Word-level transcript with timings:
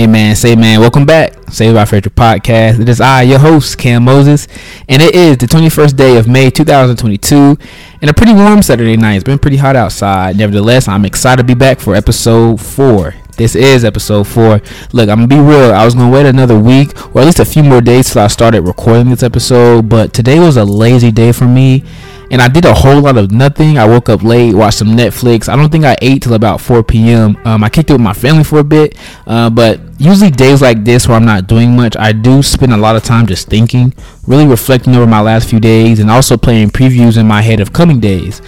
Hey 0.00 0.06
man, 0.06 0.34
say 0.34 0.56
man, 0.56 0.80
welcome 0.80 1.04
back. 1.04 1.34
Saved 1.50 1.74
by 1.74 1.84
Frazier 1.84 2.08
Podcast. 2.08 2.80
It 2.80 2.88
is 2.88 3.02
I, 3.02 3.20
your 3.20 3.38
host, 3.38 3.76
Cam 3.76 4.02
Moses, 4.02 4.48
and 4.88 5.02
it 5.02 5.14
is 5.14 5.36
the 5.36 5.44
21st 5.44 5.94
day 5.94 6.16
of 6.16 6.26
May 6.26 6.48
2022, 6.48 7.58
and 8.00 8.10
a 8.10 8.14
pretty 8.14 8.32
warm 8.32 8.62
Saturday 8.62 8.96
night. 8.96 9.16
It's 9.16 9.24
been 9.24 9.38
pretty 9.38 9.58
hot 9.58 9.76
outside. 9.76 10.38
Nevertheless, 10.38 10.88
I'm 10.88 11.04
excited 11.04 11.42
to 11.42 11.46
be 11.46 11.52
back 11.52 11.80
for 11.80 11.94
episode 11.94 12.62
four. 12.62 13.14
This 13.40 13.56
is 13.56 13.86
episode 13.86 14.28
four. 14.28 14.60
Look, 14.92 15.08
I'm 15.08 15.26
gonna 15.26 15.26
be 15.26 15.40
real. 15.40 15.72
I 15.72 15.86
was 15.86 15.94
gonna 15.94 16.12
wait 16.12 16.26
another 16.26 16.58
week 16.58 16.90
or 17.16 17.22
at 17.22 17.24
least 17.24 17.40
a 17.40 17.44
few 17.46 17.62
more 17.62 17.80
days 17.80 18.12
till 18.12 18.20
I 18.20 18.26
started 18.26 18.60
recording 18.60 19.08
this 19.08 19.22
episode, 19.22 19.88
but 19.88 20.12
today 20.12 20.38
was 20.38 20.58
a 20.58 20.64
lazy 20.66 21.10
day 21.10 21.32
for 21.32 21.46
me 21.46 21.82
and 22.30 22.42
I 22.42 22.48
did 22.48 22.66
a 22.66 22.74
whole 22.74 23.00
lot 23.00 23.16
of 23.16 23.30
nothing. 23.30 23.78
I 23.78 23.88
woke 23.88 24.10
up 24.10 24.22
late, 24.22 24.54
watched 24.54 24.76
some 24.76 24.88
Netflix. 24.88 25.48
I 25.48 25.56
don't 25.56 25.72
think 25.72 25.86
I 25.86 25.96
ate 26.02 26.20
till 26.20 26.34
about 26.34 26.60
4 26.60 26.82
p.m. 26.82 27.38
Um, 27.46 27.64
I 27.64 27.70
kicked 27.70 27.88
it 27.88 27.94
with 27.94 28.02
my 28.02 28.12
family 28.12 28.44
for 28.44 28.58
a 28.58 28.64
bit, 28.64 28.94
uh, 29.26 29.48
but 29.48 29.80
usually 29.96 30.30
days 30.30 30.60
like 30.60 30.84
this 30.84 31.08
where 31.08 31.16
I'm 31.16 31.24
not 31.24 31.46
doing 31.46 31.74
much, 31.74 31.96
I 31.96 32.12
do 32.12 32.42
spend 32.42 32.74
a 32.74 32.76
lot 32.76 32.94
of 32.94 33.04
time 33.04 33.26
just 33.26 33.48
thinking, 33.48 33.94
really 34.26 34.46
reflecting 34.46 34.94
over 34.94 35.06
my 35.06 35.22
last 35.22 35.48
few 35.48 35.60
days, 35.60 35.98
and 35.98 36.10
also 36.10 36.36
playing 36.36 36.72
previews 36.72 37.16
in 37.16 37.26
my 37.26 37.40
head 37.40 37.60
of 37.60 37.72
coming 37.72 38.00
days. 38.00 38.42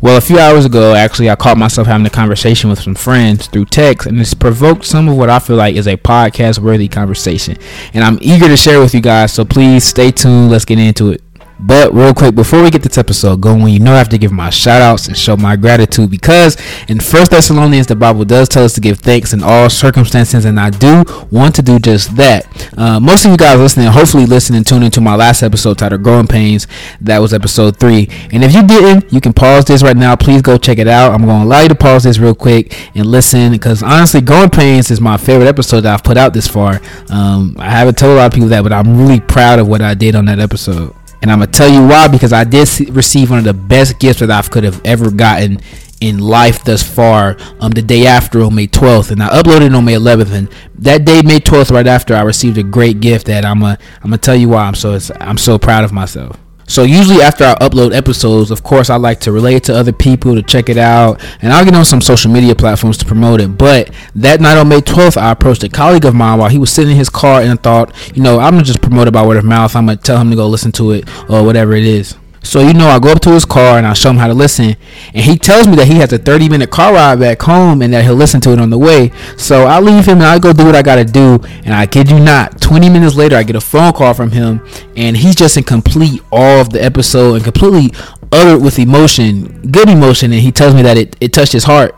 Well, 0.00 0.16
a 0.16 0.20
few 0.20 0.38
hours 0.38 0.64
ago, 0.64 0.94
actually, 0.94 1.28
I 1.28 1.34
caught 1.34 1.58
myself 1.58 1.88
having 1.88 2.06
a 2.06 2.10
conversation 2.10 2.70
with 2.70 2.80
some 2.80 2.94
friends 2.94 3.48
through 3.48 3.64
text, 3.64 4.06
and 4.06 4.20
it's 4.20 4.32
provoked 4.32 4.84
some 4.84 5.08
of 5.08 5.16
what 5.16 5.28
I 5.28 5.40
feel 5.40 5.56
like 5.56 5.74
is 5.74 5.88
a 5.88 5.96
podcast 5.96 6.60
worthy 6.60 6.86
conversation. 6.86 7.56
And 7.94 8.04
I'm 8.04 8.16
eager 8.20 8.46
to 8.46 8.56
share 8.56 8.78
with 8.78 8.94
you 8.94 9.00
guys, 9.00 9.32
so 9.32 9.44
please 9.44 9.82
stay 9.82 10.12
tuned. 10.12 10.52
Let's 10.52 10.64
get 10.64 10.78
into 10.78 11.10
it. 11.10 11.22
But 11.60 11.92
real 11.92 12.14
quick, 12.14 12.34
before 12.34 12.62
we 12.62 12.70
get 12.70 12.82
this 12.82 12.98
episode 12.98 13.40
going, 13.40 13.72
you 13.72 13.80
know 13.80 13.94
I 13.94 13.98
have 13.98 14.08
to 14.10 14.18
give 14.18 14.30
my 14.30 14.50
shout 14.50 14.80
outs 14.80 15.08
and 15.08 15.16
show 15.16 15.36
my 15.36 15.56
gratitude 15.56 16.10
because 16.10 16.56
in 16.88 17.00
First 17.00 17.32
Thessalonians, 17.32 17.88
the 17.88 17.96
Bible 17.96 18.24
does 18.24 18.48
tell 18.48 18.64
us 18.64 18.74
to 18.74 18.80
give 18.80 19.00
thanks 19.00 19.32
in 19.32 19.42
all 19.42 19.68
circumstances, 19.68 20.44
and 20.44 20.60
I 20.60 20.70
do 20.70 21.04
want 21.30 21.56
to 21.56 21.62
do 21.62 21.78
just 21.78 22.16
that. 22.16 22.46
Uh, 22.78 23.00
most 23.00 23.24
of 23.24 23.32
you 23.32 23.36
guys 23.36 23.58
listening, 23.58 23.88
hopefully 23.88 24.24
listening, 24.24 24.62
tune 24.62 24.84
into 24.84 25.00
my 25.00 25.16
last 25.16 25.42
episode 25.42 25.78
titled 25.78 26.02
Growing 26.02 26.28
Pains. 26.28 26.68
That 27.00 27.18
was 27.18 27.34
episode 27.34 27.78
three. 27.78 28.08
And 28.32 28.44
if 28.44 28.54
you 28.54 28.64
didn't, 28.64 29.12
you 29.12 29.20
can 29.20 29.32
pause 29.32 29.64
this 29.64 29.82
right 29.82 29.96
now. 29.96 30.14
Please 30.14 30.42
go 30.42 30.58
check 30.58 30.78
it 30.78 30.88
out. 30.88 31.12
I'm 31.12 31.24
going 31.24 31.40
to 31.40 31.44
allow 31.44 31.62
you 31.62 31.68
to 31.68 31.74
pause 31.74 32.04
this 32.04 32.18
real 32.18 32.34
quick 32.34 32.76
and 32.94 33.06
listen 33.06 33.50
because 33.52 33.82
honestly, 33.82 34.20
Growing 34.20 34.50
Pains 34.50 34.90
is 34.90 35.00
my 35.00 35.16
favorite 35.16 35.48
episode 35.48 35.80
that 35.80 35.94
I've 35.94 36.04
put 36.04 36.16
out 36.16 36.34
this 36.34 36.46
far. 36.46 36.80
Um, 37.10 37.56
I 37.58 37.70
haven't 37.70 37.98
told 37.98 38.12
a 38.12 38.16
lot 38.16 38.26
of 38.26 38.32
people 38.32 38.48
that, 38.50 38.62
but 38.62 38.72
I'm 38.72 38.96
really 38.98 39.20
proud 39.20 39.58
of 39.58 39.66
what 39.66 39.82
I 39.82 39.94
did 39.94 40.14
on 40.14 40.26
that 40.26 40.38
episode. 40.38 40.94
And 41.20 41.30
I'm 41.30 41.40
gonna 41.40 41.50
tell 41.50 41.68
you 41.68 41.86
why 41.86 42.08
because 42.08 42.32
I 42.32 42.44
did 42.44 42.68
receive 42.90 43.30
one 43.30 43.40
of 43.40 43.44
the 43.44 43.54
best 43.54 43.98
gifts 43.98 44.20
that 44.20 44.30
I 44.30 44.40
could 44.42 44.64
have 44.64 44.80
ever 44.84 45.10
gotten 45.10 45.60
in 46.00 46.18
life 46.18 46.64
thus 46.64 46.82
far. 46.82 47.36
Um, 47.60 47.72
the 47.72 47.82
day 47.82 48.06
after 48.06 48.42
on 48.42 48.54
May 48.54 48.66
12th, 48.66 49.10
and 49.10 49.22
I 49.22 49.28
uploaded 49.28 49.76
on 49.76 49.84
May 49.84 49.94
11th, 49.94 50.32
and 50.32 50.48
that 50.78 51.04
day, 51.04 51.22
May 51.22 51.40
12th, 51.40 51.72
right 51.72 51.86
after, 51.86 52.14
I 52.14 52.22
received 52.22 52.56
a 52.58 52.62
great 52.62 53.00
gift 53.00 53.26
that 53.26 53.44
I'm 53.44 53.60
gonna 53.60 53.78
I'm 53.96 54.10
gonna 54.10 54.18
tell 54.18 54.36
you 54.36 54.50
why 54.50 54.64
I'm 54.64 54.74
so 54.74 54.98
I'm 55.20 55.38
so 55.38 55.58
proud 55.58 55.84
of 55.84 55.92
myself. 55.92 56.38
So 56.68 56.82
usually 56.82 57.22
after 57.22 57.44
I 57.44 57.54
upload 57.54 57.96
episodes, 57.96 58.50
of 58.50 58.62
course 58.62 58.90
I 58.90 58.96
like 58.96 59.20
to 59.20 59.32
relate 59.32 59.64
to 59.64 59.74
other 59.74 59.90
people 59.90 60.34
to 60.34 60.42
check 60.42 60.68
it 60.68 60.76
out, 60.76 61.20
and 61.40 61.50
I'll 61.50 61.64
get 61.64 61.74
on 61.74 61.86
some 61.86 62.02
social 62.02 62.30
media 62.30 62.54
platforms 62.54 62.98
to 62.98 63.06
promote 63.06 63.40
it. 63.40 63.56
But 63.56 63.90
that 64.14 64.42
night 64.42 64.58
on 64.58 64.68
May 64.68 64.80
12th, 64.82 65.16
I 65.16 65.32
approached 65.32 65.64
a 65.64 65.70
colleague 65.70 66.04
of 66.04 66.14
mine 66.14 66.38
while 66.38 66.50
he 66.50 66.58
was 66.58 66.70
sitting 66.70 66.92
in 66.92 66.98
his 66.98 67.08
car 67.08 67.40
and 67.40 67.60
thought, 67.60 67.94
you 68.14 68.22
know, 68.22 68.38
I'm 68.38 68.52
gonna 68.52 68.64
just 68.64 68.82
promote 68.82 69.08
it 69.08 69.12
by 69.12 69.26
word 69.26 69.38
of 69.38 69.44
mouth. 69.46 69.74
I'm 69.74 69.86
gonna 69.86 69.96
tell 69.96 70.18
him 70.18 70.28
to 70.28 70.36
go 70.36 70.46
listen 70.46 70.70
to 70.72 70.92
it 70.92 71.08
or 71.30 71.42
whatever 71.42 71.72
it 71.72 71.84
is. 71.84 72.17
So 72.42 72.60
you 72.60 72.72
know, 72.72 72.88
I 72.88 72.98
go 72.98 73.12
up 73.12 73.20
to 73.22 73.32
his 73.32 73.44
car 73.44 73.78
and 73.78 73.86
I 73.86 73.92
show 73.92 74.10
him 74.10 74.16
how 74.16 74.28
to 74.28 74.34
listen, 74.34 74.76
and 75.14 75.24
he 75.24 75.36
tells 75.36 75.68
me 75.68 75.76
that 75.76 75.86
he 75.86 75.96
has 75.96 76.12
a 76.12 76.18
30 76.18 76.48
minute 76.48 76.70
car 76.70 76.94
ride 76.94 77.20
back 77.20 77.42
home 77.42 77.82
and 77.82 77.92
that 77.92 78.04
he'll 78.04 78.14
listen 78.14 78.40
to 78.42 78.52
it 78.52 78.60
on 78.60 78.70
the 78.70 78.78
way. 78.78 79.12
So 79.36 79.66
I 79.66 79.80
leave 79.80 80.06
him 80.06 80.18
and 80.18 80.26
I 80.26 80.38
go 80.38 80.52
do 80.52 80.64
what 80.64 80.76
I 80.76 80.82
gotta 80.82 81.04
do, 81.04 81.40
and 81.64 81.74
I 81.74 81.86
kid 81.86 82.10
you 82.10 82.18
not, 82.18 82.60
20 82.60 82.88
minutes 82.88 83.16
later 83.16 83.36
I 83.36 83.42
get 83.42 83.56
a 83.56 83.60
phone 83.60 83.92
call 83.92 84.14
from 84.14 84.30
him, 84.30 84.64
and 84.96 85.16
he's 85.16 85.34
just 85.34 85.56
in 85.56 85.64
complete 85.64 86.22
awe 86.30 86.60
of 86.60 86.70
the 86.70 86.82
episode 86.82 87.34
and 87.34 87.44
completely 87.44 87.92
uttered 88.32 88.62
with 88.62 88.78
emotion, 88.78 89.70
good 89.70 89.88
emotion, 89.88 90.32
and 90.32 90.40
he 90.40 90.52
tells 90.52 90.74
me 90.74 90.82
that 90.82 90.96
it, 90.96 91.16
it 91.20 91.32
touched 91.32 91.52
his 91.52 91.64
heart. 91.64 91.96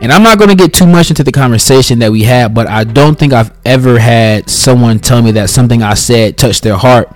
And 0.00 0.12
I'm 0.12 0.22
not 0.22 0.38
going 0.38 0.50
to 0.50 0.56
get 0.56 0.72
too 0.72 0.86
much 0.86 1.10
into 1.10 1.24
the 1.24 1.32
conversation 1.32 1.98
that 2.00 2.12
we 2.12 2.22
had, 2.22 2.54
but 2.54 2.68
I 2.68 2.84
don't 2.84 3.18
think 3.18 3.32
I've 3.32 3.50
ever 3.64 3.98
had 3.98 4.48
someone 4.50 4.98
tell 4.98 5.22
me 5.22 5.32
that 5.32 5.50
something 5.50 5.82
I 5.82 5.94
said 5.94 6.36
touched 6.36 6.62
their 6.62 6.76
heart. 6.76 7.08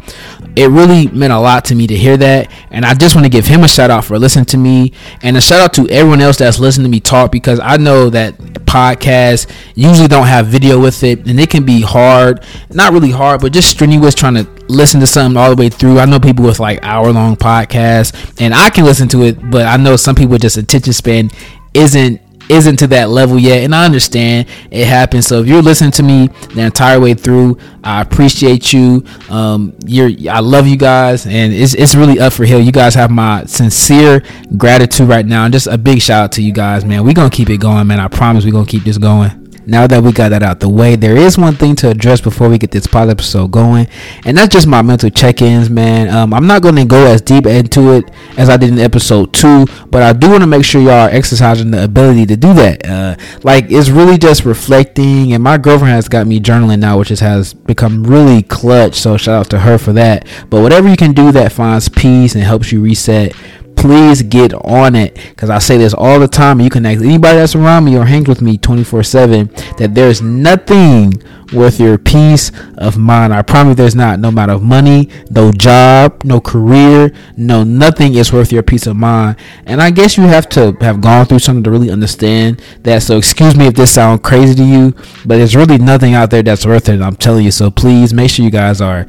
It 0.57 0.69
really 0.69 1.07
meant 1.09 1.33
a 1.33 1.39
lot 1.39 1.65
to 1.67 1.75
me 1.75 1.87
to 1.87 1.97
hear 1.97 2.17
that 2.17 2.51
and 2.71 2.85
i 2.85 2.95
just 2.95 3.15
want 3.15 3.25
to 3.25 3.31
give 3.31 3.47
him 3.47 3.63
a 3.63 3.69
shout 3.69 3.91
out 3.91 4.05
for 4.05 4.19
listening 4.19 4.45
to 4.47 4.57
me 4.57 4.93
and 5.23 5.37
a 5.37 5.41
shout 5.41 5.61
out 5.61 5.73
to 5.75 5.89
everyone 5.89 6.21
else 6.21 6.39
that's 6.39 6.59
listening 6.59 6.85
to 6.85 6.91
me 6.91 7.01
talk 7.01 7.31
because 7.31 7.61
i 7.61 7.77
know 7.77 8.11
that 8.11 8.37
podcasts 8.67 9.51
usually 9.75 10.09
don't 10.09 10.27
have 10.27 10.47
video 10.47 10.81
with 10.81 11.03
it 11.03 11.27
and 11.27 11.39
it 11.41 11.51
can 11.51 11.65
be 11.65 11.81
hard 11.83 12.45
not 12.71 12.93
really 12.93 13.11
hard 13.11 13.41
but 13.41 13.53
just 13.53 13.69
strenuous 13.71 14.15
trying 14.15 14.35
to 14.35 14.45
listen 14.69 15.01
to 15.01 15.07
something 15.07 15.37
all 15.37 15.55
the 15.55 15.61
way 15.61 15.69
through. 15.69 15.99
I 15.99 16.05
know 16.05 16.21
people 16.21 16.45
with 16.45 16.61
like 16.61 16.79
hour 16.83 17.13
long 17.13 17.37
podcasts 17.37 18.41
and 18.41 18.55
i 18.55 18.71
can 18.71 18.85
listen 18.85 19.09
to 19.09 19.23
it 19.23 19.51
but 19.51 19.67
i 19.67 19.77
know 19.77 19.97
some 19.97 20.15
people 20.15 20.39
just 20.39 20.57
attention 20.57 20.93
span 20.93 21.31
isn't 21.75 22.21
isn't 22.51 22.77
to 22.77 22.87
that 22.89 23.09
level 23.09 23.39
yet 23.39 23.63
and 23.63 23.75
i 23.75 23.85
understand 23.85 24.49
it 24.71 24.87
happens. 24.87 25.27
So 25.27 25.41
if 25.41 25.47
you're 25.47 25.63
listening 25.63 25.93
to 25.93 26.03
me 26.03 26.29
the 26.55 26.63
entire 26.63 27.01
way 27.01 27.15
through 27.15 27.59
i 27.85 28.01
appreciate 28.01 28.73
you. 28.73 29.05
Um 29.29 29.75
you're 29.87 30.11
i 30.31 30.41
love 30.41 30.67
you 30.67 30.77
guys 30.77 31.27
and 31.27 31.53
it's, 31.53 31.75
it's 31.75 31.95
really 31.95 32.21
up 32.21 32.33
for 32.33 32.45
hill. 32.45 32.61
You 32.61 32.73
guys 32.73 32.95
have 32.95 33.11
my 33.11 33.45
sincere 33.45 34.23
gratitude 34.57 35.09
right 35.09 35.25
now 35.25 35.45
and 35.45 35.53
just 35.53 35.67
a 35.67 35.79
big 35.79 36.03
shout 36.03 36.25
out 36.25 36.33
to 36.33 36.43
you 36.43 36.53
guys 36.53 36.85
man. 36.85 37.05
We're 37.05 37.15
gonna 37.15 37.31
keep 37.31 37.51
it 37.51 37.59
going 37.59 37.87
man. 37.87 38.01
I 38.01 38.09
promise 38.09 38.45
we're 38.45 38.53
gonna 38.53 38.67
keep 38.67 38.85
this 38.85 38.99
going 38.99 39.40
now 39.71 39.87
that 39.87 40.03
we 40.03 40.13
got 40.13 40.31
that 40.31 40.43
out 40.43 40.61
the 40.61 40.69
way, 40.69 40.97
there 40.97 41.17
is 41.17 41.39
one 41.39 41.55
thing 41.55 41.77
to 41.77 41.89
address 41.89 42.21
before 42.21 42.49
we 42.49 42.59
get 42.59 42.73
this 42.73 42.87
pod 42.87 43.09
episode 43.09 43.53
going, 43.53 43.87
and 44.25 44.37
that's 44.37 44.53
just 44.53 44.67
my 44.67 44.83
mental 44.83 45.11
check-ins, 45.11 45.71
man. 45.71 46.09
Um, 46.09 46.35
I'm 46.35 46.47
not 46.47 46.63
going 46.63 46.77
to 46.77 46.85
go 46.85 47.07
as 47.07 47.21
deep 47.21 47.47
into 47.47 47.93
it 47.93 48.11
as 48.37 48.49
I 48.49 48.57
did 48.57 48.71
in 48.71 48.79
episode 48.79 49.33
two, 49.33 49.67
but 49.91 50.03
I 50.03 50.13
do 50.13 50.31
want 50.31 50.43
to 50.43 50.47
make 50.47 50.65
sure 50.65 50.81
y'all 50.81 51.09
are 51.09 51.11
exercising 51.11 51.71
the 51.71 51.85
ability 51.85 52.27
to 52.27 52.37
do 52.37 52.53
that. 52.55 52.87
Uh, 52.87 53.17
like 53.43 53.67
it's 53.71 53.89
really 53.89 54.19
just 54.19 54.45
reflecting, 54.45 55.33
and 55.33 55.43
my 55.43 55.57
girlfriend 55.57 55.95
has 55.95 56.09
got 56.09 56.27
me 56.27 56.41
journaling 56.41 56.81
now, 56.81 56.99
which 56.99 57.11
has 57.11 57.55
become 57.55 58.03
really 58.03 58.43
clutch. 58.43 58.97
So 58.97 59.17
shout 59.17 59.41
out 59.41 59.51
to 59.51 59.61
her 59.61 59.79
for 59.79 59.93
that. 59.93 60.27
But 60.51 60.63
whatever 60.63 60.89
you 60.89 60.97
can 60.97 61.13
do 61.13 61.31
that 61.33 61.53
finds 61.53 61.89
peace 61.89 62.35
and 62.35 62.43
helps 62.43 62.73
you 62.73 62.83
reset 62.83 63.35
please 63.81 64.23
get 64.23 64.53
on 64.53 64.95
it 64.95 65.15
because 65.15 65.49
I 65.49 65.59
say 65.59 65.79
this 65.79 65.95
all 65.95 66.21
the 66.21 66.29
time. 66.29 66.61
You 66.61 66.69
can 66.69 66.85
ask 66.85 67.03
anybody 67.03 67.39
that's 67.39 67.55
around 67.55 67.87
me 67.87 67.97
or 67.97 68.05
hangs 68.05 68.29
with 68.29 68.43
me 68.43 68.59
24 68.59 69.03
7 69.03 69.47
that 69.79 69.95
there's 69.95 70.21
nothing 70.21 71.15
worth 71.53 71.81
your 71.81 71.97
peace 71.97 72.53
of 72.77 72.99
mind. 72.99 73.33
I 73.33 73.41
promise 73.43 73.77
there's 73.77 73.95
not. 73.95 74.21
No 74.21 74.29
amount 74.29 74.51
of 74.51 74.63
money, 74.63 75.09
no 75.31 75.51
job, 75.51 76.23
no 76.25 76.41
career, 76.41 77.13
no 77.39 77.65
nothing 77.65 78.15
is 78.15 78.33
worth 78.33 78.53
your 78.53 78.63
peace 78.63 78.87
of 78.87 78.97
mind. 78.97 79.37
And 79.65 79.81
I 79.81 79.91
guess 79.91 80.19
you 80.19 80.25
have 80.25 80.49
to 80.51 80.77
have 80.81 81.01
gone 81.01 81.25
through 81.25 81.39
something 81.39 81.65
to 81.65 81.71
really 81.71 81.91
understand 81.91 82.63
that. 82.83 83.03
So 83.03 83.17
excuse 83.17 83.57
me 83.57 83.67
if 83.67 83.75
this 83.75 83.93
sounds 83.93 84.21
crazy 84.23 84.55
to 84.57 84.65
you, 84.65 84.93
but 85.25 85.39
there's 85.39 85.57
really 85.57 85.79
nothing 85.79 86.13
out 86.15 86.31
there 86.31 86.43
that's 86.43 86.67
worth 86.67 86.89
it. 86.91 87.01
I'm 87.01 87.17
telling 87.17 87.47
you. 87.47 87.51
So 87.51 87.71
please 87.71 88.13
make 88.13 88.31
sure 88.31 88.45
you 88.45 88.51
guys 88.51 88.83
are 88.83 89.07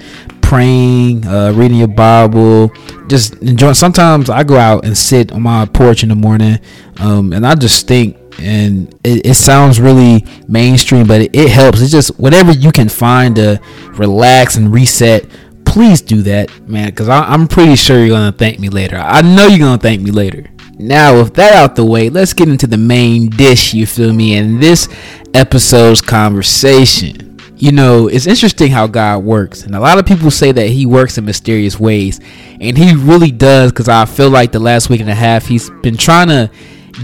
praying, 0.52 1.26
uh, 1.26 1.54
reading 1.56 1.78
your 1.78 1.88
Bible, 1.88 2.74
just 3.08 3.36
enjoying. 3.36 3.74
Sometimes 3.74 4.30
I 4.30 4.44
go 4.44 4.58
out 4.58 4.84
and 4.84 4.98
sit 4.98 5.32
on 5.32 5.44
my 5.44 5.66
porch 5.66 6.04
in 6.04 6.10
the 6.10 6.16
morning, 6.16 6.60
um, 6.98 7.32
and 7.32 7.48
I 7.48 7.56
just 7.56 7.88
think, 7.88 8.18
and 8.38 8.94
it, 9.06 9.28
it 9.28 9.34
sounds 9.36 9.80
really 9.80 10.26
mainstream, 10.50 11.08
but 11.08 11.22
it, 11.22 11.34
it 11.34 11.50
helps. 11.50 11.80
It's 11.80 11.90
just 11.90 12.20
whatever 12.20 12.52
you 12.52 12.74
can 12.74 12.90
find 12.90 13.34
to 13.38 13.62
relax 13.94 14.58
and 14.58 14.74
reset. 14.74 15.26
Please 15.64 16.02
do 16.02 16.22
that, 16.24 16.50
man, 16.68 16.90
because 16.90 17.08
I'm 17.08 17.48
pretty 17.48 17.78
sure 17.78 18.00
you're 18.00 18.10
gonna 18.10 18.34
thank 18.34 18.60
me 18.60 18.68
later. 18.68 18.98
I 18.98 19.22
know 19.22 19.48
you're 19.48 19.58
gonna 19.58 19.78
thank 19.78 20.02
me 20.02 20.12
later. 20.12 20.50
Now, 20.78 21.18
with 21.18 21.34
that 21.36 21.54
out 21.54 21.78
the 21.78 21.86
way, 21.86 22.10
let's 22.10 22.34
get 22.34 22.50
into 22.50 22.68
the 22.68 22.78
main 22.78 23.30
dish, 23.30 23.74
you 23.74 23.86
feel 23.86 24.12
me, 24.12 24.36
in 24.36 24.60
this 24.60 24.90
episode's 25.34 26.02
conversation 26.02 27.31
you 27.62 27.72
know, 27.72 28.08
it's 28.08 28.26
interesting 28.26 28.72
how 28.72 28.88
God 28.88 29.24
works. 29.24 29.62
And 29.62 29.76
a 29.76 29.80
lot 29.80 30.00
of 30.00 30.06
people 30.08 30.32
say 30.32 30.52
that 30.52 30.68
he 30.70 30.88
works 30.88 31.20
in 31.20 31.26
mysterious 31.26 31.80
ways. 31.80 32.20
And 32.60 32.76
he 32.76 32.96
really 32.96 33.30
does 33.30 33.72
because 33.72 33.88
I 33.88 34.06
feel 34.06 34.32
like 34.32 34.52
the 34.52 34.60
last 34.60 34.90
week 34.90 35.00
and 35.00 35.10
a 35.10 35.16
half 35.16 35.46
he's 35.46 35.70
been 35.70 35.96
trying 35.96 36.30
to 36.30 36.50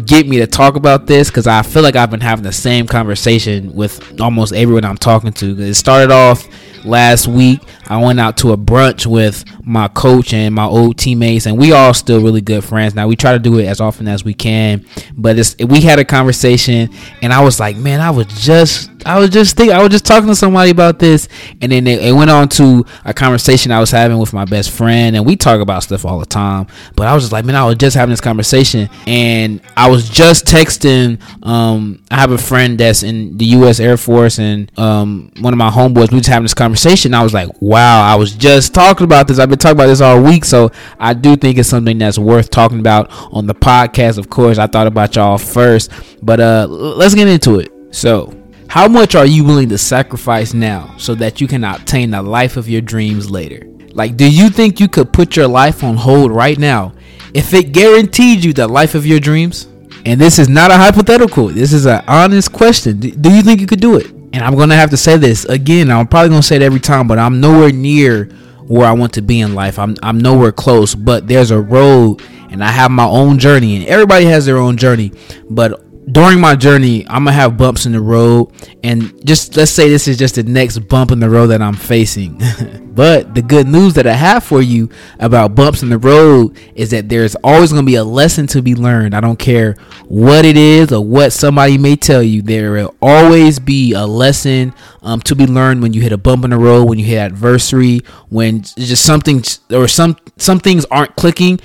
get 0.06 0.27
me 0.27 0.38
to 0.38 0.48
talk 0.48 0.75
about 0.75 1.06
this 1.06 1.30
because 1.30 1.45
I 1.45 1.62
feel 1.62 1.83
like 1.83 1.95
I've 1.95 2.09
been 2.09 2.21
having 2.21 2.44
the 2.44 2.51
same 2.51 2.88
conversation 2.88 3.74
with 3.75 4.19
almost 4.19 4.51
everyone 4.51 4.83
I'm 4.83 4.98
talking 4.98 5.31
to. 5.33 5.62
It 5.62 5.75
started 5.75 6.12
off 6.12 6.48
last 6.83 7.27
week. 7.27 7.62
I 7.88 8.03
went 8.03 8.19
out 8.19 8.38
to 8.38 8.51
a 8.51 8.57
brunch 8.57 9.06
with 9.06 9.45
my 9.63 9.88
coach 9.88 10.33
and 10.33 10.53
my 10.53 10.65
old 10.65 10.98
teammates, 10.98 11.45
and 11.45 11.57
we 11.57 11.71
all 11.71 11.94
still 11.94 12.21
really 12.21 12.42
good 12.42 12.63
friends. 12.63 12.95
Now 12.95 13.07
we 13.07 13.15
try 13.15 13.33
to 13.33 13.39
do 13.39 13.60
it 13.60 13.65
as 13.65 13.80
often 13.80 14.07
as 14.07 14.24
we 14.24 14.33
can, 14.33 14.86
but 15.13 15.38
we 15.68 15.81
had 15.81 16.00
a 16.00 16.06
conversation, 16.06 16.89
and 17.21 17.31
I 17.31 17.44
was 17.44 17.60
like, 17.60 17.77
man, 17.77 18.01
I 18.01 18.10
was 18.10 18.27
just 18.27 18.97
I 19.07 19.18
was 19.18 19.30
just 19.30 19.56
think 19.56 19.71
I 19.71 19.81
was 19.81 19.89
just 19.89 20.06
talking 20.06 20.27
to 20.27 20.36
somebody 20.36 20.69
about 20.69 21.00
this, 21.00 21.30
and 21.62 21.71
then 21.71 21.88
it, 21.88 22.04
it, 22.04 22.12
went 22.12 22.30
on 22.30 22.50
to 22.50 22.86
a 23.06 23.13
conversation 23.13 23.71
I 23.71 23.80
was 23.80 23.89
having 23.89 24.18
with 24.18 24.33
my 24.33 24.44
best 24.44 24.69
friend, 24.71 25.15
and 25.15 25.25
we 25.25 25.38
talk 25.38 25.62
about 25.62 25.83
stuff 25.83 26.04
all 26.04 26.19
the 26.19 26.25
time. 26.25 26.68
But 26.95 27.07
I 27.07 27.13
was 27.13 27.24
just 27.24 27.31
like, 27.31 27.45
man, 27.45 27.56
I 27.56 27.65
was 27.65 27.75
just 27.75 27.95
having 27.95 28.12
this 28.12 28.19
conversation, 28.19 28.89
and 29.07 29.62
I 29.77 29.89
was 29.89 30.09
just 30.09 30.45
texting. 30.45 31.21
Um, 31.45 32.04
I 32.12 32.18
have 32.18 32.31
a 32.31 32.38
friend 32.38 32.77
that's 32.77 33.01
in 33.01 33.38
the 33.38 33.45
U.S. 33.45 33.80
Air 33.80 33.95
Force, 33.95 34.39
and 34.39 34.69
um, 34.77 35.31
one 35.39 35.53
of 35.53 35.57
my 35.57 35.69
homeboys. 35.69 36.12
We 36.12 36.18
was 36.18 36.27
having 36.27 36.44
this 36.44 36.53
conversation. 36.53 37.13
I 37.13 37.24
was 37.24 37.33
like, 37.33 37.50
wow, 37.62 38.01
I 38.01 38.15
was 38.15 38.33
just 38.33 38.74
talking 38.74 39.06
about 39.06 39.30
this. 39.30 39.39
I've 39.39 39.48
been 39.48 39.57
talking 39.57 39.77
about 39.77 39.88
this 39.88 40.01
all 40.01 40.21
week, 40.21 40.44
so 40.44 40.69
I 41.00 41.13
do 41.13 41.38
think 41.38 41.57
it's 41.57 41.69
something 41.69 41.98
that's 41.98 42.19
worth 42.19 42.50
talking 42.50 42.80
about 42.80 43.07
on 43.31 43.48
the 43.48 43.56
podcast. 43.56 44.18
Of 44.18 44.30
course, 44.30 44.57
I 44.57 44.68
thought 44.68 44.88
about 44.88 45.15
y'all 45.15 45.38
first, 45.38 45.92
but 46.21 46.42
uh, 46.42 46.68
let's 46.68 47.15
get 47.15 47.30
into 47.30 47.60
it. 47.60 47.71
So, 47.92 48.33
how 48.77 48.88
much 48.88 49.15
are 49.15 49.25
you 49.25 49.44
willing 49.44 49.68
to 49.68 49.75
sacrifice 49.75 50.53
now 50.53 50.94
so 51.00 51.15
that 51.15 51.41
you 51.41 51.47
can 51.47 51.63
obtain 51.63 52.12
the 52.12 52.21
life 52.21 52.57
of 52.57 52.69
your 52.69 52.79
dreams 52.79 53.27
later? 53.27 53.65
Like, 53.94 54.15
do 54.15 54.31
you 54.31 54.51
think 54.51 54.79
you 54.79 54.88
could 54.88 55.12
put 55.12 55.35
your 55.35 55.47
life 55.47 55.83
on 55.83 55.95
hold 55.95 56.31
right 56.31 56.59
now 56.59 56.94
if 57.33 57.56
it 57.56 57.71
guaranteed 57.71 58.44
you 58.44 58.53
the 58.53 58.68
life 58.68 58.94
of 58.94 59.03
your 59.03 59.19
dreams? 59.19 59.65
And 60.06 60.21
this 60.21 60.38
is 60.38 60.47
not 60.47 60.69
a 60.69 60.75
hypothetical. 60.75 61.47
This 61.47 61.74
is 61.74 61.88
an 61.88 62.03
honest 62.07 62.53
question. 62.53 63.00
Do 63.00 63.33
you 63.33 63.41
think 63.41 63.62
you 63.62 63.65
could 63.65 63.81
do 63.81 63.97
it? 63.97 64.12
And 64.12 64.44
I'm 64.44 64.53
going 64.53 64.69
to 64.69 64.75
have 64.75 64.91
to 64.91 64.97
say 64.97 65.18
this 65.18 65.45
again. 65.45 65.89
I'm 65.89 66.07
probably 66.07 66.29
going 66.29 66.44
to 66.44 66.47
say 66.47 66.57
it 66.57 66.62
every 66.62 66.79
time, 66.79 67.07
but 67.07 67.18
I'm 67.18 67.41
nowhere 67.41 67.71
near 67.71 68.25
where 68.68 68.85
I 68.85 68.91
want 68.91 69.12
to 69.13 69.24
be 69.24 69.39
in 69.39 69.56
life. 69.56 69.79
I'm 69.79 69.95
I'm 70.03 70.19
nowhere 70.19 70.51
close, 70.51 70.94
but 70.94 71.27
there's 71.27 71.50
a 71.50 71.59
road 71.59 72.21
and 72.51 72.63
I 72.63 72.69
have 72.69 72.91
my 72.91 73.07
own 73.07 73.39
journey 73.39 73.77
and 73.77 73.88
everybody 73.88 74.25
has 74.25 74.45
their 74.45 74.57
own 74.57 74.77
journey. 74.77 75.13
But 75.50 75.81
during 76.09 76.39
my 76.39 76.56
journey, 76.56 77.06
I'm 77.07 77.25
gonna 77.25 77.33
have 77.33 77.57
bumps 77.57 77.86
in 77.86 77.92
the 77.92 78.00
road, 78.00 78.54
and 78.81 79.25
just 79.25 79.57
let's 79.57 79.71
say 79.71 79.89
this 79.89 80.07
is 80.07 80.18
just 80.18 80.36
the 80.36 80.44
next 80.44 80.80
bump 80.80 81.12
in 81.12 81.19
the 81.19 81.30
road 81.30 81.48
that 81.48 81.62
I'm 81.62 81.75
facing. 81.75 82.42
but 82.95 83.36
the 83.36 83.42
good 83.42 83.68
news 83.68 83.94
that 83.95 84.07
I 84.07 84.13
have 84.13 84.44
for 84.44 84.62
you 84.62 84.89
about 85.19 85.54
bumps 85.54 85.83
in 85.83 85.89
the 85.89 85.98
road 85.98 86.57
is 86.75 86.92
that 86.92 87.09
there's 87.09 87.36
always 87.44 87.71
gonna 87.71 87.83
be 87.83 87.95
a 87.95 88.06
lesson 88.06 88.48
to 88.48 88.62
be 88.62 88.74
learned. 88.74 89.15
I 89.15 89.19
don't 89.19 89.38
care 89.38 89.74
what 90.06 90.45
it 90.45 90.56
is 90.56 90.94
or 90.94 91.04
what 91.04 91.33
somebody 91.33 91.77
may 91.77 91.98
tell 91.98 92.24
you. 92.24 92.42
There 92.42 92.71
will 92.71 92.95
always 93.01 93.60
be 93.60 93.92
a 93.92 94.06
lesson 94.06 94.74
um, 95.01 95.19
to 95.21 95.36
be 95.36 95.45
learned 95.45 95.81
when 95.81 95.92
you 95.92 96.01
hit 96.01 96.13
a 96.13 96.18
bump 96.18 96.45
in 96.45 96.51
the 96.51 96.57
road, 96.57 96.88
when 96.88 97.00
you 97.00 97.06
hit 97.06 97.18
adversary, 97.18 98.00
when 98.30 98.62
just 98.62 99.03
something 99.03 99.44
or 99.71 99.89
some 99.89 100.15
some 100.38 100.60
things 100.60 100.86
aren't 100.86 101.18
clicking. 101.18 101.60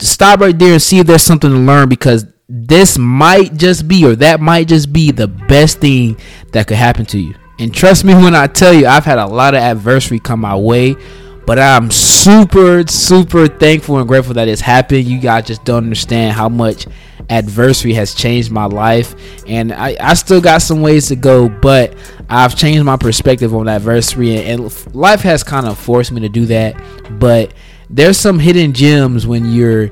Stop 0.00 0.40
right 0.40 0.58
there 0.58 0.72
and 0.72 0.82
see 0.82 0.98
if 0.98 1.06
there's 1.06 1.22
something 1.22 1.50
to 1.50 1.56
learn 1.56 1.88
because 1.88 2.26
this 2.48 2.98
might 2.98 3.54
just 3.54 3.88
be 3.88 4.04
or 4.04 4.14
that 4.16 4.40
might 4.40 4.68
just 4.68 4.92
be 4.92 5.10
the 5.10 5.28
best 5.28 5.80
thing 5.80 6.18
that 6.52 6.66
could 6.66 6.76
happen 6.76 7.06
to 7.06 7.18
you. 7.18 7.34
And 7.58 7.72
trust 7.72 8.04
me 8.04 8.14
when 8.14 8.34
I 8.34 8.46
tell 8.46 8.72
you, 8.72 8.86
I've 8.86 9.04
had 9.04 9.18
a 9.18 9.26
lot 9.26 9.54
of 9.54 9.60
adversity 9.60 10.18
come 10.18 10.40
my 10.40 10.56
way, 10.56 10.96
but 11.46 11.58
I'm 11.58 11.90
super, 11.90 12.86
super 12.86 13.46
thankful 13.46 13.98
and 13.98 14.08
grateful 14.08 14.34
that 14.34 14.48
it's 14.48 14.60
happened. 14.60 15.04
You 15.04 15.20
guys 15.20 15.46
just 15.46 15.64
don't 15.64 15.84
understand 15.84 16.32
how 16.32 16.48
much 16.48 16.86
adversity 17.30 17.94
has 17.94 18.14
changed 18.14 18.50
my 18.50 18.66
life. 18.66 19.14
And 19.46 19.72
I, 19.72 19.96
I 20.00 20.14
still 20.14 20.40
got 20.40 20.62
some 20.62 20.82
ways 20.82 21.08
to 21.08 21.16
go, 21.16 21.48
but 21.48 21.94
I've 22.28 22.56
changed 22.56 22.84
my 22.84 22.96
perspective 22.96 23.54
on 23.54 23.68
adversity. 23.68 24.36
And, 24.36 24.62
and 24.62 24.94
life 24.94 25.20
has 25.20 25.42
kind 25.42 25.66
of 25.66 25.78
forced 25.78 26.12
me 26.12 26.20
to 26.22 26.28
do 26.28 26.46
that. 26.46 26.74
But 27.18 27.54
there's 27.88 28.18
some 28.18 28.38
hidden 28.38 28.72
gems 28.72 29.26
when 29.26 29.52
you're 29.52 29.90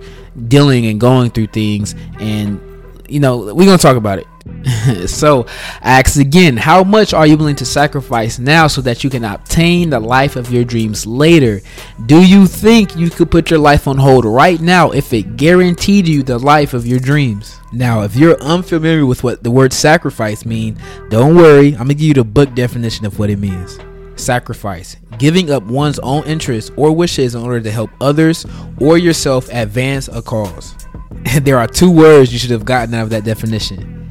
dealing 0.49 0.87
and 0.87 1.01
going 1.01 1.31
through 1.31 1.49
things 1.49 1.95
and 2.19 2.61
you 3.09 3.21
know 3.21 3.55
we're 3.55 3.67
gonna 3.67 3.79
talk 3.79 3.97
about 3.97 4.19
it. 4.19 4.27
So 5.07 5.47
ask 5.83 6.19
again 6.19 6.57
how 6.57 6.83
much 6.83 7.15
are 7.15 7.27
you 7.27 7.37
willing 7.37 7.57
to 7.57 7.65
sacrifice 7.65 8.41
now 8.41 8.67
so 8.67 8.81
that 8.83 9.05
you 9.05 9.11
can 9.11 9.25
obtain 9.25 9.91
the 9.91 10.01
life 10.01 10.35
of 10.35 10.51
your 10.53 10.65
dreams 10.65 11.07
later? 11.07 11.61
Do 12.07 12.25
you 12.25 12.47
think 12.47 12.97
you 12.97 13.11
could 13.11 13.31
put 13.31 13.51
your 13.51 13.61
life 13.61 13.87
on 13.87 13.99
hold 13.99 14.25
right 14.25 14.61
now 14.61 14.91
if 14.91 15.13
it 15.13 15.37
guaranteed 15.37 16.09
you 16.09 16.23
the 16.23 16.39
life 16.39 16.75
of 16.75 16.87
your 16.87 16.99
dreams? 16.99 17.61
Now 17.73 18.03
if 18.03 18.17
you're 18.17 18.41
unfamiliar 18.41 19.07
with 19.07 19.23
what 19.23 19.45
the 19.45 19.51
word 19.51 19.73
sacrifice 19.73 20.45
mean 20.45 20.77
don't 21.11 21.37
worry. 21.37 21.73
I'm 21.73 21.87
gonna 21.87 21.95
give 21.95 22.09
you 22.09 22.15
the 22.15 22.25
book 22.25 22.55
definition 22.55 23.07
of 23.07 23.19
what 23.19 23.31
it 23.31 23.39
means 23.39 23.79
sacrifice, 24.17 24.97
giving 25.19 25.51
up 25.51 25.63
one's 25.65 25.99
own 26.01 26.25
interests 26.25 26.71
or 26.77 26.95
wishes 26.95 27.35
in 27.35 27.43
order 27.43 27.61
to 27.61 27.71
help 27.71 27.91
others 28.01 28.47
or 28.81 28.99
yourself 28.99 29.49
advance 29.53 30.09
a 30.09 30.23
cause. 30.23 30.75
And 31.27 31.45
there 31.47 31.59
are 31.59 31.67
two 31.67 31.91
words 31.91 32.33
you 32.33 32.39
should 32.39 32.51
have 32.51 32.65
gotten 32.65 32.95
out 32.95 33.05
of 33.05 33.11
that 33.11 33.25
definition 33.25 34.02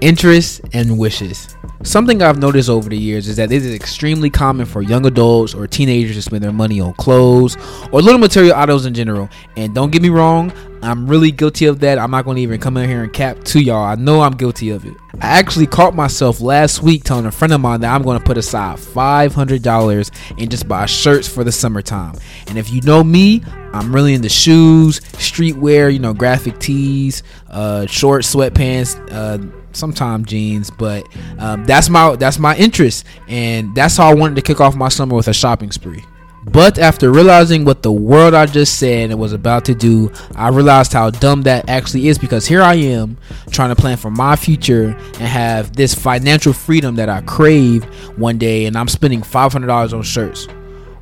interests 0.00 0.60
and 0.72 0.98
wishes. 0.98 1.56
Something 1.84 2.22
I've 2.22 2.38
noticed 2.38 2.68
over 2.68 2.88
the 2.88 2.98
years 2.98 3.28
is 3.28 3.36
that 3.36 3.52
it 3.52 3.64
is 3.64 3.72
extremely 3.72 4.30
common 4.30 4.66
for 4.66 4.82
young 4.82 5.06
adults 5.06 5.54
or 5.54 5.66
teenagers 5.66 6.16
to 6.16 6.22
spend 6.22 6.42
their 6.42 6.52
money 6.52 6.80
on 6.80 6.92
clothes 6.94 7.56
or 7.92 8.02
little 8.02 8.18
material 8.18 8.54
items 8.56 8.84
in 8.84 8.94
general. 8.94 9.28
And 9.56 9.74
don't 9.74 9.92
get 9.92 10.02
me 10.02 10.08
wrong, 10.08 10.52
I'm 10.82 11.06
really 11.06 11.30
guilty 11.30 11.66
of 11.66 11.80
that. 11.80 11.98
I'm 11.98 12.10
not 12.10 12.24
going 12.24 12.36
to 12.36 12.42
even 12.42 12.60
come 12.60 12.76
in 12.76 12.88
here 12.88 13.02
and 13.02 13.12
cap 13.12 13.44
to 13.44 13.60
y'all. 13.60 13.84
I 13.84 13.94
know 13.94 14.22
I'm 14.22 14.36
guilty 14.36 14.70
of 14.70 14.84
it. 14.86 14.94
I 15.20 15.38
actually 15.38 15.66
caught 15.66 15.94
myself 15.94 16.40
last 16.40 16.82
week 16.82 17.04
telling 17.04 17.26
a 17.26 17.32
friend 17.32 17.52
of 17.52 17.60
mine 17.60 17.80
that 17.80 17.92
I'm 17.92 18.02
going 18.02 18.18
to 18.18 18.24
put 18.24 18.38
aside 18.38 18.78
$500 18.78 20.10
and 20.38 20.50
just 20.50 20.68
buy 20.68 20.86
shirts 20.86 21.28
for 21.28 21.44
the 21.44 21.52
summertime. 21.52 22.14
And 22.46 22.58
if 22.58 22.70
you 22.70 22.80
know 22.82 23.02
me, 23.02 23.42
I'm 23.72 23.94
really 23.94 24.14
into 24.14 24.28
shoes, 24.28 25.00
streetwear, 25.00 25.92
you 25.92 25.98
know, 25.98 26.14
graphic 26.14 26.58
tees, 26.58 27.22
uh, 27.48 27.86
sweatpants, 27.88 28.96
uh, 29.12 29.38
sometimes 29.72 30.26
jeans, 30.28 30.70
but 30.70 31.06
um, 31.38 31.64
that's 31.64 31.88
my 31.88 32.16
that's 32.16 32.38
my 32.38 32.56
interest, 32.56 33.04
and 33.28 33.74
that's 33.74 33.96
how 33.96 34.10
I 34.10 34.14
wanted 34.14 34.36
to 34.36 34.42
kick 34.42 34.60
off 34.60 34.74
my 34.74 34.88
summer 34.88 35.14
with 35.14 35.28
a 35.28 35.34
shopping 35.34 35.70
spree. 35.72 36.04
But 36.44 36.78
after 36.78 37.10
realizing 37.10 37.64
what 37.64 37.82
the 37.82 37.92
world 37.92 38.32
I 38.32 38.46
just 38.46 38.78
said 38.78 39.10
and 39.10 39.20
was 39.20 39.32
about 39.32 39.64
to 39.66 39.74
do, 39.74 40.10
I 40.34 40.48
realized 40.48 40.92
how 40.92 41.10
dumb 41.10 41.42
that 41.42 41.68
actually 41.68 42.08
is 42.08 42.16
because 42.16 42.46
here 42.46 42.62
I 42.62 42.74
am 42.74 43.18
trying 43.50 43.68
to 43.68 43.76
plan 43.76 43.98
for 43.98 44.10
my 44.10 44.34
future 44.34 44.96
and 44.96 45.16
have 45.16 45.74
this 45.76 45.94
financial 45.94 46.52
freedom 46.52 46.94
that 46.96 47.08
I 47.08 47.20
crave 47.22 47.84
one 48.18 48.38
day, 48.38 48.64
and 48.66 48.76
I'm 48.78 48.88
spending 48.88 49.20
$500 49.20 49.92
on 49.92 50.02
shirts. 50.02 50.46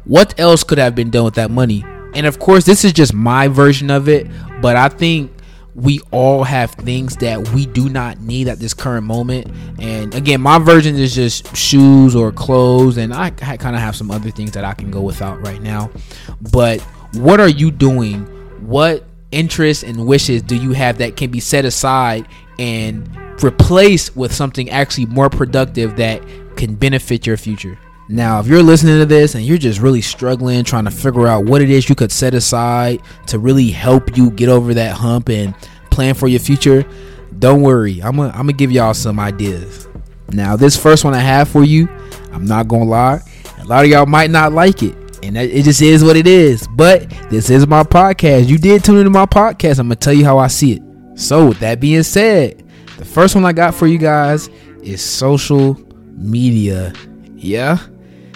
What 0.04 0.38
else 0.38 0.64
could 0.64 0.78
have 0.78 0.94
been 0.94 1.10
done 1.10 1.24
with 1.24 1.34
that 1.34 1.50
money? 1.50 1.84
And 2.14 2.26
of 2.26 2.38
course, 2.38 2.64
this 2.64 2.84
is 2.84 2.92
just 2.92 3.12
my 3.12 3.46
version 3.46 3.90
of 3.90 4.08
it, 4.08 4.26
but 4.60 4.74
I 4.74 4.88
think 4.88 5.30
we 5.76 6.00
all 6.10 6.42
have 6.42 6.70
things 6.70 7.16
that 7.16 7.50
we 7.50 7.66
do 7.66 7.90
not 7.90 8.18
need 8.18 8.48
at 8.48 8.58
this 8.58 8.72
current 8.72 9.06
moment. 9.06 9.46
And 9.78 10.14
again, 10.14 10.40
my 10.40 10.58
version 10.58 10.96
is 10.96 11.14
just 11.14 11.54
shoes 11.54 12.16
or 12.16 12.32
clothes, 12.32 12.96
and 12.96 13.12
I, 13.12 13.28
kind 13.30 13.76
of 13.76 13.82
have 13.82 13.94
some 13.94 14.10
other 14.10 14.30
things 14.30 14.52
that 14.52 14.64
I 14.64 14.72
can 14.72 14.90
go 14.90 15.02
without 15.02 15.38
right 15.46 15.60
now. 15.60 15.90
But 16.50 16.80
what 17.12 17.40
are 17.40 17.48
you 17.48 17.70
doing? 17.70 18.24
What 18.66 19.04
interests 19.30 19.84
and 19.84 20.06
wishes 20.06 20.40
do 20.40 20.56
you 20.56 20.72
have 20.72 20.96
that 20.98 21.16
can 21.16 21.30
be 21.30 21.40
set 21.40 21.66
aside 21.66 22.26
and 22.58 23.14
replaced 23.42 24.16
with 24.16 24.32
something 24.32 24.70
actually 24.70 25.06
more 25.06 25.28
productive 25.28 25.96
that 25.96 26.22
can 26.56 26.74
benefit 26.74 27.26
your 27.26 27.36
future? 27.36 27.78
Now, 28.08 28.38
if 28.38 28.46
you're 28.46 28.62
listening 28.62 29.00
to 29.00 29.06
this 29.06 29.34
and 29.34 29.44
you're 29.44 29.58
just 29.58 29.80
really 29.80 30.00
struggling 30.00 30.62
trying 30.62 30.84
to 30.84 30.92
figure 30.92 31.26
out 31.26 31.44
what 31.44 31.60
it 31.60 31.70
is 31.70 31.88
you 31.88 31.96
could 31.96 32.12
set 32.12 32.34
aside 32.34 33.02
to 33.26 33.38
really 33.40 33.70
help 33.70 34.16
you 34.16 34.30
get 34.30 34.48
over 34.48 34.74
that 34.74 34.92
hump 34.92 35.28
and 35.28 35.54
plan 35.90 36.14
for 36.14 36.28
your 36.28 36.38
future, 36.38 36.84
don't 37.40 37.62
worry. 37.62 38.00
I'm 38.00 38.16
gonna 38.16 38.28
I'm 38.30 38.42
gonna 38.46 38.52
give 38.52 38.70
y'all 38.70 38.94
some 38.94 39.18
ideas. 39.18 39.88
Now, 40.30 40.54
this 40.54 40.76
first 40.80 41.04
one 41.04 41.14
I 41.14 41.18
have 41.18 41.48
for 41.48 41.64
you, 41.64 41.88
I'm 42.32 42.44
not 42.44 42.68
gonna 42.68 42.84
lie, 42.84 43.20
a 43.58 43.64
lot 43.64 43.84
of 43.84 43.90
y'all 43.90 44.06
might 44.06 44.30
not 44.30 44.52
like 44.52 44.84
it, 44.84 44.94
and 45.24 45.36
it 45.36 45.64
just 45.64 45.82
is 45.82 46.04
what 46.04 46.16
it 46.16 46.28
is. 46.28 46.68
But 46.68 47.10
this 47.28 47.50
is 47.50 47.66
my 47.66 47.82
podcast. 47.82 48.46
You 48.46 48.56
did 48.56 48.84
tune 48.84 48.98
into 48.98 49.10
my 49.10 49.26
podcast. 49.26 49.80
I'm 49.80 49.86
gonna 49.86 49.96
tell 49.96 50.12
you 50.12 50.24
how 50.24 50.38
I 50.38 50.46
see 50.46 50.74
it. 50.74 50.82
So, 51.16 51.46
with 51.48 51.58
that 51.58 51.80
being 51.80 52.04
said, 52.04 52.62
the 52.98 53.04
first 53.04 53.34
one 53.34 53.44
I 53.44 53.52
got 53.52 53.74
for 53.74 53.88
you 53.88 53.98
guys 53.98 54.48
is 54.80 55.02
social 55.02 55.76
media. 56.14 56.92
Yeah 57.34 57.78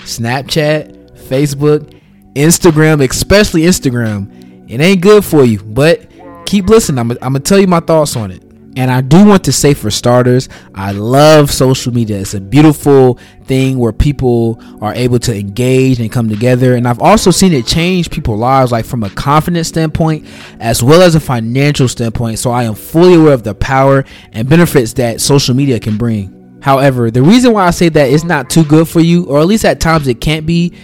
Snapchat, 0.04 1.19
Facebook, 1.28 2.00
Instagram, 2.35 3.09
especially 3.09 3.62
Instagram. 3.62 4.71
It 4.71 4.80
ain't 4.80 5.00
good 5.00 5.25
for 5.25 5.45
you, 5.45 5.62
but 5.62 6.09
keep 6.47 6.69
listening. 6.69 6.99
I'm, 6.99 7.11
I'm 7.11 7.19
gonna 7.19 7.40
tell 7.40 7.59
you 7.59 7.66
my 7.66 7.80
thoughts 7.80 8.16
on 8.16 8.30
it. 8.30 8.42
And 8.76 8.88
I 8.88 9.00
do 9.00 9.26
want 9.26 9.45
to 9.45 9.52
say, 9.52 9.75
for 9.75 9.90
starters, 9.90 10.49
I 10.75 10.92
love 10.92 11.50
social 11.50 11.92
media. 11.92 12.21
It's 12.21 12.35
a 12.35 12.40
beautiful 12.40 13.19
thing 13.45 13.78
where 13.78 13.92
people 13.92 14.62
are 14.80 14.95
able 14.95 15.19
to 15.21 15.37
engage 15.37 15.99
and 15.99 16.11
come 16.11 16.28
together. 16.28 16.76
And 16.76 16.87
I've 16.87 17.00
also 17.00 17.33
seen 17.33 17.52
it 17.52 17.66
change 17.66 18.11
people's 18.11 18.38
lives, 18.38 18.71
like 18.71 18.85
from 18.85 19.02
a 19.02 19.11
confidence 19.11 19.66
standpoint 19.66 20.25
as 20.61 20.85
well 20.85 21.02
as 21.02 21.16
a 21.16 21.21
financial 21.21 21.88
standpoint. 21.88 22.38
So 22.38 22.52
I 22.52 22.62
am 22.62 22.76
fully 22.76 23.14
aware 23.14 23.33
of 23.33 23.42
the 23.42 23.57
power 23.57 24.04
and 24.33 24.49
benefits 24.49 24.92
that 24.95 25.21
social 25.21 25.54
media 25.54 25.80
can 25.80 25.97
bring. 25.97 26.39
However, 26.60 27.10
the 27.10 27.22
reason 27.22 27.52
why 27.52 27.66
I 27.66 27.70
say 27.70 27.88
that 27.88 28.10
it's 28.10 28.24
not 28.24 28.50
too 28.50 28.64
good 28.64 28.88
for 28.88 29.00
you, 29.00 29.24
or 29.26 29.40
at 29.40 29.46
least 29.46 29.64
at 29.64 29.80
times 29.80 30.08
it 30.08 30.20
can't 30.20 30.46
be, 30.46 30.74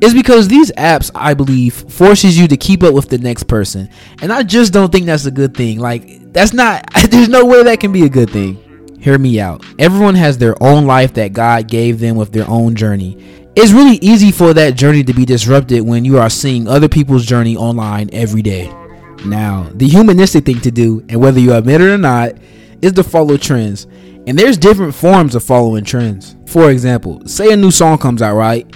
is 0.00 0.14
because 0.14 0.48
these 0.48 0.70
apps, 0.72 1.10
I 1.14 1.34
believe, 1.34 1.74
forces 1.74 2.38
you 2.38 2.48
to 2.48 2.56
keep 2.56 2.82
up 2.82 2.94
with 2.94 3.08
the 3.08 3.18
next 3.18 3.44
person. 3.44 3.88
And 4.20 4.32
I 4.32 4.42
just 4.42 4.72
don't 4.72 4.90
think 4.90 5.06
that's 5.06 5.26
a 5.26 5.30
good 5.30 5.56
thing. 5.56 5.78
Like, 5.78 6.32
that's 6.32 6.52
not, 6.52 6.84
there's 7.10 7.28
no 7.28 7.44
way 7.44 7.62
that 7.62 7.80
can 7.80 7.92
be 7.92 8.04
a 8.04 8.08
good 8.08 8.30
thing. 8.30 8.98
hear 9.00 9.18
me 9.18 9.40
out. 9.40 9.64
Everyone 9.78 10.14
has 10.14 10.38
their 10.38 10.60
own 10.62 10.86
life 10.86 11.14
that 11.14 11.32
God 11.32 11.68
gave 11.68 12.00
them 12.00 12.16
with 12.16 12.32
their 12.32 12.48
own 12.48 12.74
journey. 12.74 13.22
It's 13.56 13.72
really 13.72 13.96
easy 13.96 14.32
for 14.32 14.52
that 14.52 14.76
journey 14.76 15.02
to 15.04 15.14
be 15.14 15.24
disrupted 15.24 15.80
when 15.80 16.04
you 16.04 16.18
are 16.18 16.28
seeing 16.28 16.68
other 16.68 16.88
people's 16.88 17.24
journey 17.24 17.56
online 17.56 18.10
every 18.12 18.42
day. 18.42 18.70
Now, 19.24 19.70
the 19.72 19.88
humanistic 19.88 20.44
thing 20.44 20.60
to 20.60 20.70
do, 20.70 21.04
and 21.08 21.20
whether 21.20 21.40
you 21.40 21.54
admit 21.54 21.80
it 21.80 21.90
or 21.90 21.96
not, 21.96 22.32
is 22.82 22.92
to 22.92 23.04
follow 23.04 23.36
trends. 23.36 23.86
And 24.26 24.38
there's 24.38 24.58
different 24.58 24.94
forms 24.94 25.34
of 25.34 25.44
following 25.44 25.84
trends. 25.84 26.36
For 26.46 26.70
example, 26.70 27.26
say 27.26 27.52
a 27.52 27.56
new 27.56 27.70
song 27.70 27.98
comes 27.98 28.22
out, 28.22 28.34
right? 28.34 28.66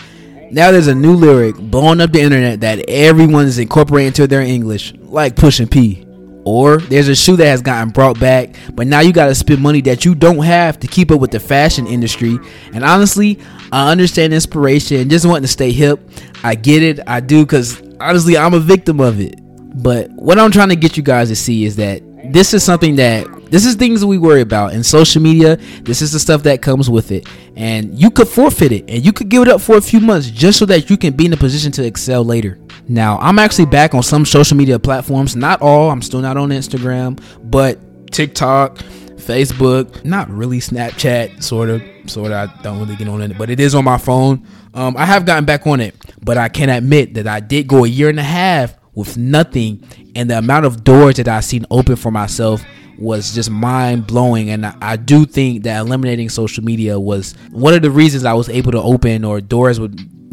Now 0.52 0.71
there's 0.71 0.87
a 0.88 0.95
new 0.95 1.14
lyric 1.14 1.57
blowing 1.57 2.00
up 2.00 2.12
the 2.12 2.21
internet 2.21 2.61
that 2.61 2.88
everyone 2.88 3.47
is 3.47 3.59
incorporating 3.59 4.09
into 4.09 4.26
their 4.26 4.40
English, 4.40 4.95
like 5.00 5.37
Pushin 5.37 5.69
P. 5.69 6.07
Or 6.45 6.78
there's 6.78 7.09
a 7.09 7.14
shoe 7.14 7.37
that 7.37 7.47
has 7.47 7.62
gotten 7.62 7.90
brought 7.90 8.19
back, 8.19 8.57
but 8.75 8.87
now 8.87 9.00
you 9.00 9.12
gotta 9.12 9.35
spend 9.35 9.61
money 9.61 9.80
that 9.83 10.04
you 10.04 10.14
don't 10.14 10.42
have 10.42 10.80
to 10.80 10.87
keep 10.87 11.11
up 11.11 11.21
with 11.21 11.30
the 11.30 11.40
fashion 11.40 11.87
industry. 11.87 12.38
And 12.73 12.83
honestly, 12.83 13.38
I 13.71 13.90
understand 13.90 14.33
inspiration, 14.33 15.09
just 15.09 15.26
wanting 15.26 15.42
to 15.42 15.49
stay 15.49 15.71
hip. 15.71 16.00
I 16.42 16.54
get 16.54 16.83
it, 16.83 16.99
I 17.07 17.21
do, 17.21 17.45
because 17.45 17.83
honestly, 18.00 18.37
I'm 18.37 18.54
a 18.54 18.61
victim 18.61 19.00
of 19.00 19.21
it. 19.21 19.38
But 19.83 20.11
what 20.11 20.38
I'm 20.38 20.50
trying 20.50 20.71
to 20.71 20.76
get 20.76 20.97
you 20.97 21.02
guys 21.02 21.28
to 21.28 21.37
see 21.37 21.64
is 21.64 21.76
that 21.76 22.02
this 22.33 22.54
is 22.54 22.64
something 22.64 22.97
that 22.97 23.26
this 23.50 23.66
is 23.66 23.75
things 23.75 24.04
we 24.04 24.19
worry 24.19 24.40
about 24.40 24.73
in 24.73 24.83
social 24.83 25.21
media. 25.21 25.57
This 25.83 26.02
is 26.02 26.12
the 26.12 26.21
stuff 26.21 26.42
that 26.45 26.62
comes 26.62 26.88
with 26.88 27.11
it, 27.11 27.28
and 27.57 27.99
you 27.99 28.11
could 28.11 28.28
forfeit 28.28 28.73
it, 28.73 28.88
and 28.88 29.04
you 29.04 29.12
could 29.12 29.28
give 29.28 29.42
it 29.42 29.49
up 29.49 29.61
for 29.61 29.76
a 29.76 29.80
few 29.80 30.00
months 30.00 30.30
just 30.30 30.59
so 30.59 30.66
that 30.66 30.88
you 30.88 30.97
can 30.97 31.14
be 31.14 31.26
in 31.26 31.33
a 31.33 31.37
position 31.37 31.73
to 31.73 31.85
excel 31.85 32.25
later. 32.25 32.59
Now, 32.88 33.19
I'm 33.19 33.38
actually 33.38 33.66
back 33.66 33.95
on 33.95 34.02
some 34.02 34.25
social 34.25 34.57
media 34.57 34.78
platforms. 34.78 35.37
Not 35.37 35.62
all. 35.62 35.90
I'm 35.90 36.02
still 36.02 36.21
not 36.21 36.37
on 36.37 36.50
Instagram, 36.50 37.23
but 37.50 37.78
TikTok, 38.11 38.78
Facebook, 39.16 40.04
not 40.04 40.28
really 40.30 40.59
Snapchat, 40.59 41.42
sort 41.42 41.71
of, 41.71 41.83
sort 42.07 42.33
of. 42.33 42.49
I 42.49 42.62
don't 42.62 42.80
really 42.80 42.97
get 42.97 43.09
on 43.09 43.23
it, 43.23 43.37
but 43.38 43.50
it 43.50 43.61
is 43.61 43.75
on 43.75 43.85
my 43.85 43.99
phone. 43.99 44.47
Um, 44.75 44.97
I 44.97 45.04
have 45.04 45.26
gotten 45.26 45.45
back 45.45 45.66
on 45.66 45.80
it, 45.80 45.95
but 46.23 46.38
I 46.38 46.49
can 46.49 46.69
admit 46.69 47.14
that 47.14 47.26
I 47.26 47.40
did 47.40 47.66
go 47.66 47.85
a 47.85 47.88
year 47.88 48.09
and 48.09 48.19
a 48.21 48.25
half 48.25 48.76
with 48.95 49.16
nothing, 49.16 49.85
and 50.14 50.30
the 50.30 50.38
amount 50.38 50.66
of 50.66 50.85
doors 50.85 51.16
that 51.16 51.28
I've 51.28 51.45
seen 51.45 51.66
open 51.71 51.97
for 51.97 52.11
myself 52.11 52.62
was 53.00 53.35
just 53.35 53.50
mind 53.50 54.07
blowing. 54.07 54.50
And 54.50 54.66
I 54.66 54.97
do 54.97 55.25
think 55.25 55.64
that 55.64 55.80
eliminating 55.80 56.28
social 56.28 56.62
media 56.62 57.00
was 57.00 57.35
one 57.50 57.75
of 57.75 57.83
the 57.83 57.90
reasons 57.90 58.25
I 58.25 58.35
was 58.35 58.49
able 58.49 58.73
to 58.73 58.83
open 58.83 59.25
or 59.25 59.40
doors 59.40 59.80
were 59.80 59.88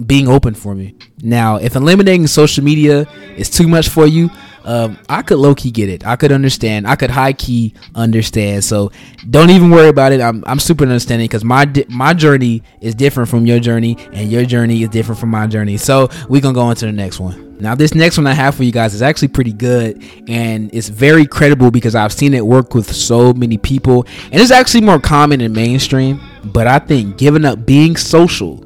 being 0.06 0.28
open 0.28 0.54
for 0.54 0.76
me. 0.76 0.96
Now, 1.22 1.56
if 1.56 1.76
eliminating 1.76 2.28
social 2.28 2.64
media 2.64 3.08
is 3.36 3.50
too 3.50 3.68
much 3.68 3.90
for 3.90 4.06
you, 4.06 4.30
um, 4.64 4.98
I 5.10 5.22
could 5.22 5.38
low 5.38 5.56
key 5.56 5.72
get 5.72 5.90
it. 5.90 6.06
I 6.06 6.16
could 6.16 6.32
understand. 6.32 6.88
I 6.88 6.96
could 6.96 7.10
high 7.10 7.34
key 7.34 7.74
understand. 7.96 8.64
So 8.64 8.92
don't 9.30 9.50
even 9.50 9.72
worry 9.72 9.90
about 9.90 10.12
it. 10.12 10.22
I'm, 10.22 10.44
I'm 10.46 10.60
super 10.60 10.84
understanding 10.84 11.28
because 11.28 11.44
my 11.44 11.66
di- 11.66 11.86
my 11.90 12.14
journey 12.14 12.64
is 12.82 12.96
different 12.96 13.30
from 13.30 13.46
your 13.46 13.60
journey, 13.60 13.98
and 14.14 14.32
your 14.32 14.46
journey 14.46 14.84
is 14.84 14.90
different 14.90 15.20
from 15.20 15.30
my 15.30 15.48
journey. 15.48 15.78
So 15.78 16.10
we 16.30 16.42
gonna 16.42 16.54
go 16.54 16.62
on 16.62 16.76
to 16.78 16.86
the 16.86 16.92
next 16.92 17.20
one. 17.20 17.48
Now, 17.60 17.74
this 17.74 17.96
next 17.96 18.18
one 18.18 18.28
I 18.28 18.34
have 18.34 18.54
for 18.54 18.64
you 18.64 18.72
guys 18.72 18.94
is 18.94 19.02
actually 19.02 19.30
pretty 19.30 19.52
good 19.52 20.04
and 20.28 20.70
it's 20.74 20.90
very 20.90 21.26
credible 21.26 21.72
because 21.72 21.96
I've 21.96 22.14
seen 22.14 22.36
it 22.36 22.46
work 22.46 22.76
with 22.76 22.94
so 22.96 23.34
many 23.34 23.58
people 23.58 24.06
and 24.32 24.36
it's 24.40 24.52
actually 24.52 24.82
more 24.82 25.00
common 25.00 25.42
in 25.42 25.54
mainstream. 25.54 26.22
But 26.44 26.68
I 26.68 26.78
think 26.78 27.18
giving 27.18 27.46
up 27.46 27.66
being 27.66 27.98
social 27.98 28.64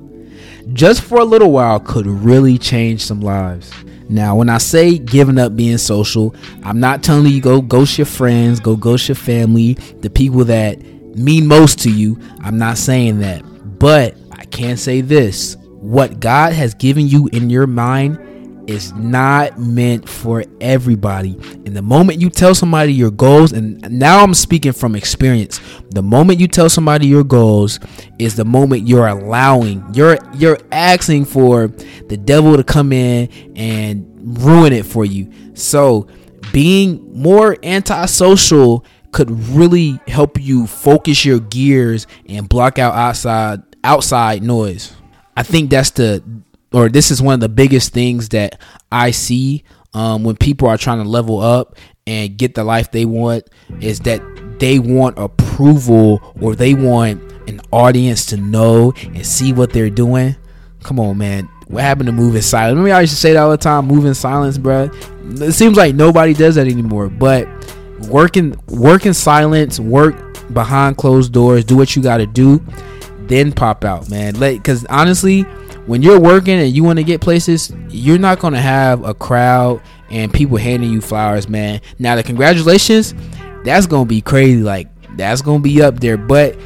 just 0.74 1.04
for 1.04 1.20
a 1.20 1.24
little 1.24 1.52
while 1.52 1.80
could 1.80 2.06
really 2.06 2.58
change 2.58 3.06
some 3.06 3.22
lives. 3.22 3.72
Now, 4.12 4.36
when 4.36 4.50
I 4.50 4.58
say 4.58 4.98
giving 4.98 5.40
up 5.40 5.56
being 5.56 5.78
social, 5.78 6.36
I'm 6.64 6.82
not 6.82 7.02
telling 7.02 7.32
you 7.32 7.40
go 7.40 7.62
ghost 7.62 7.98
your 7.98 8.06
friends, 8.06 8.60
go 8.60 8.76
ghost 8.76 9.08
your 9.08 9.16
family, 9.16 9.76
the 10.02 10.10
people 10.10 10.44
that 10.46 10.82
mean 11.16 11.48
most 11.48 11.80
to 11.80 11.90
you. 11.90 12.20
I'm 12.42 12.58
not 12.58 12.78
saying 12.78 13.20
that. 13.20 13.42
But 13.80 14.18
I 14.34 14.44
can 14.46 14.76
say 14.76 15.00
this 15.00 15.56
what 15.80 16.20
God 16.20 16.54
has 16.54 16.74
given 16.74 17.08
you 17.08 17.30
in 17.32 17.50
your 17.50 17.68
mind 17.68 18.20
is 18.68 18.94
not 18.94 19.60
meant 19.60 20.08
for 20.08 20.44
everybody. 20.60 21.38
And 21.66 21.76
the 21.76 21.82
moment 21.82 22.22
you 22.22 22.30
tell 22.30 22.56
somebody 22.56 22.94
your 22.94 23.12
goals, 23.12 23.52
and 23.52 23.82
now 23.92 24.24
I'm 24.24 24.34
speaking 24.34 24.72
from 24.72 24.96
experience, 24.96 25.60
the 25.90 26.02
moment 26.02 26.40
you 26.40 26.48
tell 26.48 26.70
somebody 26.70 27.08
your 27.08 27.24
goals 27.24 27.80
is 28.20 28.36
the 28.36 28.46
moment 28.46 28.88
you're 28.88 29.08
allowing, 29.08 29.84
you're 29.94 30.18
you're 30.34 30.60
asking 30.72 31.26
for 31.26 31.68
the 31.68 32.18
devil 32.18 32.58
to 32.58 32.64
come 32.64 32.92
in 32.94 33.30
and 33.56 34.08
ruin 34.22 34.74
it 34.74 34.86
for 34.86 35.06
you. 35.06 35.32
So 35.54 36.08
being 36.52 37.22
more 37.22 37.58
antisocial 37.64 38.86
could 39.12 39.32
really 39.50 40.00
help 40.08 40.40
you 40.40 40.68
focus 40.68 41.26
your 41.26 41.40
gears 41.40 42.08
and 42.28 42.48
block 42.48 42.80
out 42.80 42.96
outside 42.96 43.62
outside 43.84 44.44
noise. 44.44 44.94
I 45.36 45.44
think 45.44 45.70
that's 45.70 45.92
the 45.92 46.24
or 46.74 46.90
this 46.90 47.12
is 47.12 47.22
one 47.22 47.36
of 47.36 47.40
the 47.40 47.50
biggest 47.50 47.94
things 47.94 48.30
that 48.30 48.60
I 48.92 49.12
see 49.12 49.64
um, 49.94 50.24
when 50.24 50.36
people 50.36 50.68
are 50.68 50.78
trying 50.78 51.04
to 51.04 51.10
level 51.10 51.40
up 51.40 51.76
and 52.08 52.38
get 52.38 52.56
the 52.56 52.64
life 52.64 52.92
they 52.92 53.06
want 53.06 53.44
is 53.80 54.00
that 54.02 54.22
they 54.60 54.80
want 54.80 55.18
approval 55.18 56.36
or 56.42 56.56
they 56.56 56.74
want 56.74 57.22
an 57.48 57.62
audience 57.72 58.26
to 58.28 58.38
know 58.38 58.94
and 59.04 59.26
see 59.26 59.54
what 59.54 59.74
they're 59.74 59.90
doing. 59.90 60.36
Come 60.84 61.00
on, 61.00 61.18
man. 61.18 61.50
What 61.68 61.84
happened 61.84 62.08
to 62.08 62.12
moving 62.12 62.42
silence? 62.42 62.72
Remember, 62.72 62.96
I 62.96 63.02
used 63.02 63.14
to 63.14 63.20
say 63.20 63.34
that 63.34 63.40
all 63.40 63.52
the 63.52 63.58
time, 63.58 63.86
moving 63.86 64.14
silence, 64.14 64.58
bro. 64.58 64.90
It 65.24 65.54
seems 65.54 65.78
like 65.78 65.96
nobody 65.96 66.34
does 66.34 66.56
that 66.56 66.68
anymore. 66.68 67.10
But 67.10 67.48
working, 68.08 68.56
work 68.68 69.06
in 69.06 69.14
silence, 69.14 69.80
work 69.80 70.16
behind 70.54 70.98
closed 70.98 71.32
doors, 71.34 71.64
do 71.64 71.78
what 71.78 71.96
you 71.96 72.02
got 72.02 72.18
to 72.18 72.28
do, 72.28 72.64
then 73.28 73.52
pop 73.52 73.86
out, 73.86 74.10
man. 74.10 74.40
Like, 74.40 74.58
because 74.58 74.86
honestly, 74.86 75.46
when 75.86 76.02
you're 76.02 76.20
working 76.20 76.60
and 76.60 76.76
you 76.76 76.84
want 76.84 77.00
to 77.00 77.04
get 77.04 77.22
places, 77.22 77.74
you're 77.90 78.20
not 78.20 78.40
going 78.40 78.54
to 78.54 78.60
have 78.62 79.04
a 79.04 79.14
crowd 79.14 79.82
and 80.10 80.32
people 80.34 80.58
handing 80.58 80.92
you 80.92 81.02
flowers, 81.02 81.48
man. 81.48 81.82
Now, 82.00 82.16
the 82.16 82.24
congratulations, 82.24 83.14
that's 83.64 83.88
going 83.88 84.06
to 84.06 84.10
be 84.10 84.22
crazy. 84.22 84.62
Like, 84.62 84.88
that's 85.18 85.42
going 85.42 85.60
to 85.60 85.64
be 85.64 85.82
up 85.82 86.00
there. 86.00 86.18
But 86.18 86.58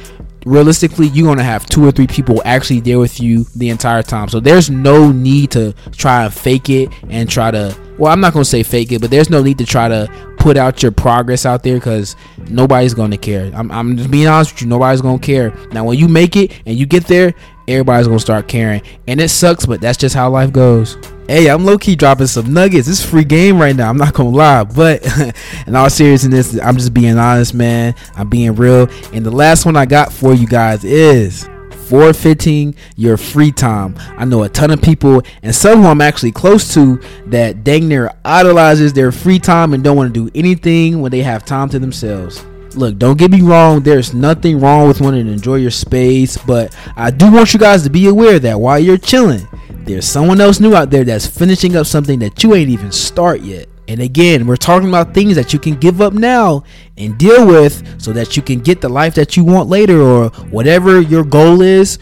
realistically, 0.44 1.08
you're 1.08 1.26
going 1.26 1.38
to 1.38 1.44
have 1.44 1.66
two 1.66 1.84
or 1.86 1.92
three 1.92 2.06
people 2.06 2.42
actually 2.44 2.80
there 2.80 2.98
with 2.98 3.20
you 3.20 3.44
the 3.56 3.70
entire 3.70 4.02
time. 4.02 4.28
So 4.28 4.40
there's 4.40 4.70
no 4.70 5.12
need 5.12 5.50
to 5.52 5.74
try 5.92 6.24
and 6.24 6.32
fake 6.32 6.68
it 6.70 6.90
and 7.08 7.28
try 7.28 7.50
to, 7.50 7.76
well, 7.98 8.12
I'm 8.12 8.20
not 8.20 8.32
going 8.32 8.44
to 8.44 8.50
say 8.50 8.62
fake 8.62 8.92
it, 8.92 9.00
but 9.00 9.10
there's 9.10 9.30
no 9.30 9.42
need 9.42 9.58
to 9.58 9.66
try 9.66 9.88
to 9.88 10.08
put 10.38 10.56
out 10.56 10.82
your 10.82 10.92
progress 10.92 11.44
out 11.44 11.62
there 11.62 11.74
because 11.74 12.14
nobody's 12.48 12.94
going 12.94 13.10
to 13.10 13.16
care. 13.16 13.50
I'm, 13.54 13.70
I'm 13.72 13.96
just 13.96 14.10
being 14.10 14.28
honest 14.28 14.52
with 14.52 14.62
you. 14.62 14.68
Nobody's 14.68 15.00
going 15.00 15.18
to 15.18 15.26
care. 15.26 15.52
Now, 15.72 15.84
when 15.84 15.98
you 15.98 16.06
make 16.06 16.36
it 16.36 16.52
and 16.66 16.76
you 16.76 16.86
get 16.86 17.06
there, 17.06 17.34
everybody's 17.68 18.06
gonna 18.06 18.20
start 18.20 18.48
caring. 18.48 18.82
And 19.06 19.20
it 19.20 19.28
sucks, 19.28 19.66
but 19.66 19.80
that's 19.80 19.98
just 19.98 20.14
how 20.14 20.30
life 20.30 20.52
goes. 20.52 20.96
Hey, 21.28 21.48
I'm 21.50 21.64
low 21.64 21.76
key 21.76 21.96
dropping 21.96 22.28
some 22.28 22.52
nuggets. 22.52 22.86
It's 22.86 23.04
free 23.04 23.24
game 23.24 23.60
right 23.60 23.74
now. 23.74 23.90
I'm 23.90 23.96
not 23.96 24.14
gonna 24.14 24.30
lie, 24.30 24.64
but 24.64 25.04
in 25.66 25.74
all 25.74 25.90
seriousness, 25.90 26.58
I'm 26.60 26.76
just 26.76 26.94
being 26.94 27.18
honest, 27.18 27.54
man. 27.54 27.94
I'm 28.14 28.28
being 28.28 28.54
real. 28.54 28.88
And 29.12 29.26
the 29.26 29.30
last 29.30 29.66
one 29.66 29.76
I 29.76 29.86
got 29.86 30.12
for 30.12 30.34
you 30.34 30.46
guys 30.46 30.84
is 30.84 31.48
forfeiting 31.88 32.74
your 32.96 33.16
free 33.16 33.52
time. 33.52 33.94
I 34.16 34.24
know 34.24 34.42
a 34.42 34.48
ton 34.48 34.70
of 34.70 34.82
people, 34.82 35.22
and 35.42 35.54
some 35.54 35.82
who 35.82 35.88
I'm 35.88 36.00
actually 36.00 36.32
close 36.32 36.74
to, 36.74 37.00
that 37.26 37.64
dang 37.64 37.88
near 37.88 38.12
idolizes 38.24 38.92
their 38.92 39.12
free 39.12 39.38
time 39.38 39.72
and 39.72 39.82
don't 39.82 39.96
want 39.96 40.12
to 40.12 40.26
do 40.26 40.30
anything 40.34 41.00
when 41.00 41.10
they 41.10 41.22
have 41.22 41.44
time 41.44 41.68
to 41.70 41.78
themselves 41.78 42.44
look, 42.76 42.98
don't 42.98 43.18
get 43.18 43.30
me 43.30 43.42
wrong. 43.42 43.80
There's 43.80 44.14
nothing 44.14 44.60
wrong 44.60 44.88
with 44.88 45.00
wanting 45.00 45.26
to 45.26 45.32
enjoy 45.32 45.56
your 45.56 45.70
space, 45.70 46.36
but 46.36 46.76
I 46.96 47.10
do 47.10 47.30
want 47.30 47.52
you 47.52 47.60
guys 47.60 47.82
to 47.84 47.90
be 47.90 48.08
aware 48.08 48.38
that 48.38 48.60
while 48.60 48.78
you're 48.78 48.98
chilling, 48.98 49.46
there's 49.86 50.06
someone 50.06 50.40
else 50.40 50.60
new 50.60 50.74
out 50.74 50.90
there 50.90 51.04
that's 51.04 51.26
finishing 51.26 51.76
up 51.76 51.86
something 51.86 52.18
that 52.20 52.42
you 52.42 52.54
ain't 52.54 52.70
even 52.70 52.92
start 52.92 53.40
yet. 53.40 53.68
And 53.88 54.00
again, 54.00 54.46
we're 54.46 54.56
talking 54.56 54.88
about 54.88 55.14
things 55.14 55.36
that 55.36 55.52
you 55.52 55.58
can 55.58 55.76
give 55.76 56.00
up 56.00 56.12
now 56.12 56.64
and 56.96 57.16
deal 57.16 57.46
with 57.46 58.00
so 58.02 58.12
that 58.12 58.36
you 58.36 58.42
can 58.42 58.60
get 58.60 58.80
the 58.80 58.88
life 58.88 59.14
that 59.14 59.36
you 59.36 59.44
want 59.44 59.68
later 59.68 60.00
or 60.00 60.28
whatever 60.50 61.00
your 61.00 61.24
goal 61.24 61.62
is. 61.62 61.98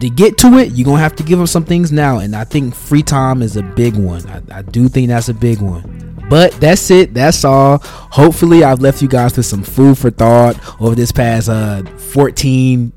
To 0.00 0.10
get 0.10 0.38
to 0.38 0.58
it, 0.58 0.72
you're 0.72 0.86
to 0.86 0.96
have 0.96 1.16
to 1.16 1.22
give 1.22 1.40
up 1.40 1.48
some 1.48 1.64
things 1.64 1.90
now. 1.90 2.18
And 2.18 2.36
I 2.36 2.44
think 2.44 2.74
free 2.74 3.02
time 3.02 3.42
is 3.42 3.56
a 3.56 3.62
big 3.62 3.96
one. 3.96 4.24
I, 4.28 4.58
I 4.58 4.62
do 4.62 4.88
think 4.88 5.08
that's 5.08 5.28
a 5.28 5.34
big 5.34 5.60
one. 5.60 6.13
But 6.28 6.52
that's 6.52 6.90
it. 6.90 7.14
That's 7.14 7.44
all. 7.44 7.78
Hopefully, 7.82 8.64
I've 8.64 8.80
left 8.80 9.02
you 9.02 9.08
guys 9.08 9.36
with 9.36 9.46
some 9.46 9.62
food 9.62 9.98
for 9.98 10.10
thought 10.10 10.58
over 10.80 10.94
this 10.94 11.12
past 11.12 11.48
uh 11.48 11.84
14 11.84 12.92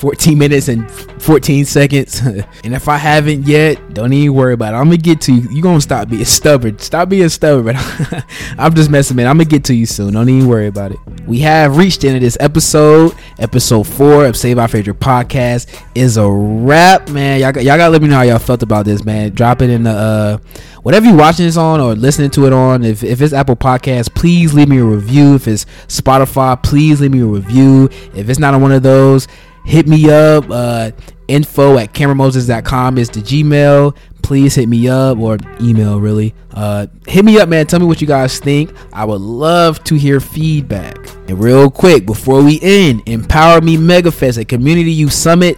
14 0.00 0.38
minutes 0.38 0.68
and 0.68 0.90
14 1.20 1.66
seconds. 1.66 2.20
and 2.64 2.74
if 2.74 2.88
I 2.88 2.96
haven't 2.96 3.46
yet, 3.46 3.92
don't 3.92 4.14
even 4.14 4.34
worry 4.34 4.54
about 4.54 4.72
it. 4.72 4.78
I'm 4.78 4.84
gonna 4.84 4.96
get 4.96 5.20
to 5.22 5.34
you. 5.34 5.46
You're 5.50 5.62
gonna 5.62 5.80
stop 5.82 6.08
being 6.08 6.24
stubborn. 6.24 6.78
Stop 6.78 7.10
being 7.10 7.28
stubborn. 7.28 7.76
I'm 8.58 8.74
just 8.74 8.88
messing, 8.88 9.18
man. 9.18 9.26
I'm 9.26 9.36
gonna 9.36 9.44
get 9.44 9.62
to 9.64 9.74
you 9.74 9.84
soon. 9.84 10.14
Don't 10.14 10.28
even 10.30 10.48
worry 10.48 10.68
about 10.68 10.92
it. 10.92 10.98
We 11.26 11.40
have 11.40 11.76
reached 11.76 12.00
the 12.00 12.08
end 12.08 12.16
of 12.16 12.22
this 12.22 12.38
episode. 12.40 13.14
Episode 13.38 13.86
four 13.86 14.24
of 14.24 14.38
Saved 14.38 14.56
by 14.56 14.68
Frazier 14.68 14.94
Podcast 14.94 15.68
is 15.94 16.16
a 16.16 16.28
wrap, 16.30 17.10
man. 17.10 17.38
Y'all, 17.38 17.52
y'all 17.56 17.76
gotta 17.76 17.90
let 17.90 18.00
me 18.00 18.08
know 18.08 18.16
how 18.16 18.22
y'all 18.22 18.38
felt 18.38 18.62
about 18.62 18.86
this, 18.86 19.04
man. 19.04 19.32
Drop 19.34 19.60
it 19.60 19.68
in 19.68 19.82
the 19.82 19.90
uh, 19.90 20.38
whatever 20.82 21.04
you 21.04 21.14
watching 21.14 21.44
this 21.44 21.58
on 21.58 21.78
or 21.78 21.94
listening 21.94 22.30
to 22.30 22.46
it 22.46 22.54
on. 22.54 22.84
If, 22.84 23.04
if 23.04 23.20
it's 23.20 23.34
Apple 23.34 23.56
Podcast, 23.56 24.14
please 24.14 24.54
leave 24.54 24.70
me 24.70 24.78
a 24.78 24.84
review. 24.84 25.34
If 25.34 25.46
it's 25.46 25.66
Spotify, 25.88 26.62
please 26.62 27.02
leave 27.02 27.12
me 27.12 27.20
a 27.20 27.26
review. 27.26 27.90
If 28.14 28.30
it's 28.30 28.38
not 28.38 28.54
on 28.54 28.62
one 28.62 28.72
of 28.72 28.82
those, 28.82 29.28
hit 29.64 29.86
me 29.86 30.10
up. 30.10 30.50
Uh, 30.50 30.90
info 31.28 31.78
at 31.78 31.92
cameronmoses.com 31.94 32.98
is 32.98 33.08
the 33.08 33.20
Gmail. 33.20 33.96
Please 34.22 34.54
hit 34.54 34.68
me 34.68 34.88
up 34.88 35.18
or 35.18 35.38
email 35.60 36.00
really. 36.00 36.34
Uh, 36.52 36.86
hit 37.06 37.24
me 37.24 37.38
up, 37.38 37.48
man. 37.48 37.66
Tell 37.66 37.80
me 37.80 37.86
what 37.86 38.00
you 38.00 38.06
guys 38.06 38.38
think. 38.38 38.72
I 38.92 39.04
would 39.04 39.20
love 39.20 39.82
to 39.84 39.94
hear 39.94 40.20
feedback. 40.20 40.96
And 41.28 41.40
real 41.40 41.70
quick, 41.70 42.04
before 42.06 42.42
we 42.42 42.60
end, 42.62 43.02
Empower 43.06 43.60
Me 43.60 43.76
Megafest, 43.76 44.38
a 44.38 44.44
community 44.44 44.92
youth 44.92 45.12
summit 45.12 45.56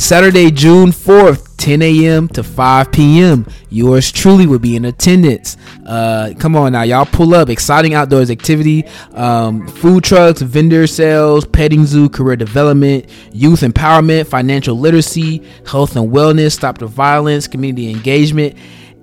Saturday, 0.00 0.50
June 0.50 0.92
4th, 0.92 1.56
10 1.58 1.82
a.m. 1.82 2.26
to 2.28 2.42
5 2.42 2.90
p.m. 2.90 3.46
Yours 3.68 4.10
truly 4.10 4.46
will 4.46 4.58
be 4.58 4.74
in 4.74 4.86
attendance. 4.86 5.58
Uh, 5.84 6.32
come 6.38 6.56
on 6.56 6.72
now, 6.72 6.82
y'all 6.82 7.04
pull 7.04 7.34
up. 7.34 7.50
Exciting 7.50 7.92
outdoors 7.92 8.30
activity, 8.30 8.86
um, 9.12 9.68
food 9.68 10.02
trucks, 10.02 10.40
vendor 10.40 10.86
sales, 10.86 11.46
petting 11.46 11.84
zoo, 11.84 12.08
career 12.08 12.34
development, 12.34 13.10
youth 13.30 13.60
empowerment, 13.60 14.26
financial 14.26 14.74
literacy, 14.74 15.46
health 15.66 15.94
and 15.96 16.10
wellness, 16.10 16.52
stop 16.52 16.78
the 16.78 16.86
violence, 16.86 17.46
community 17.46 17.90
engagement, 17.90 18.56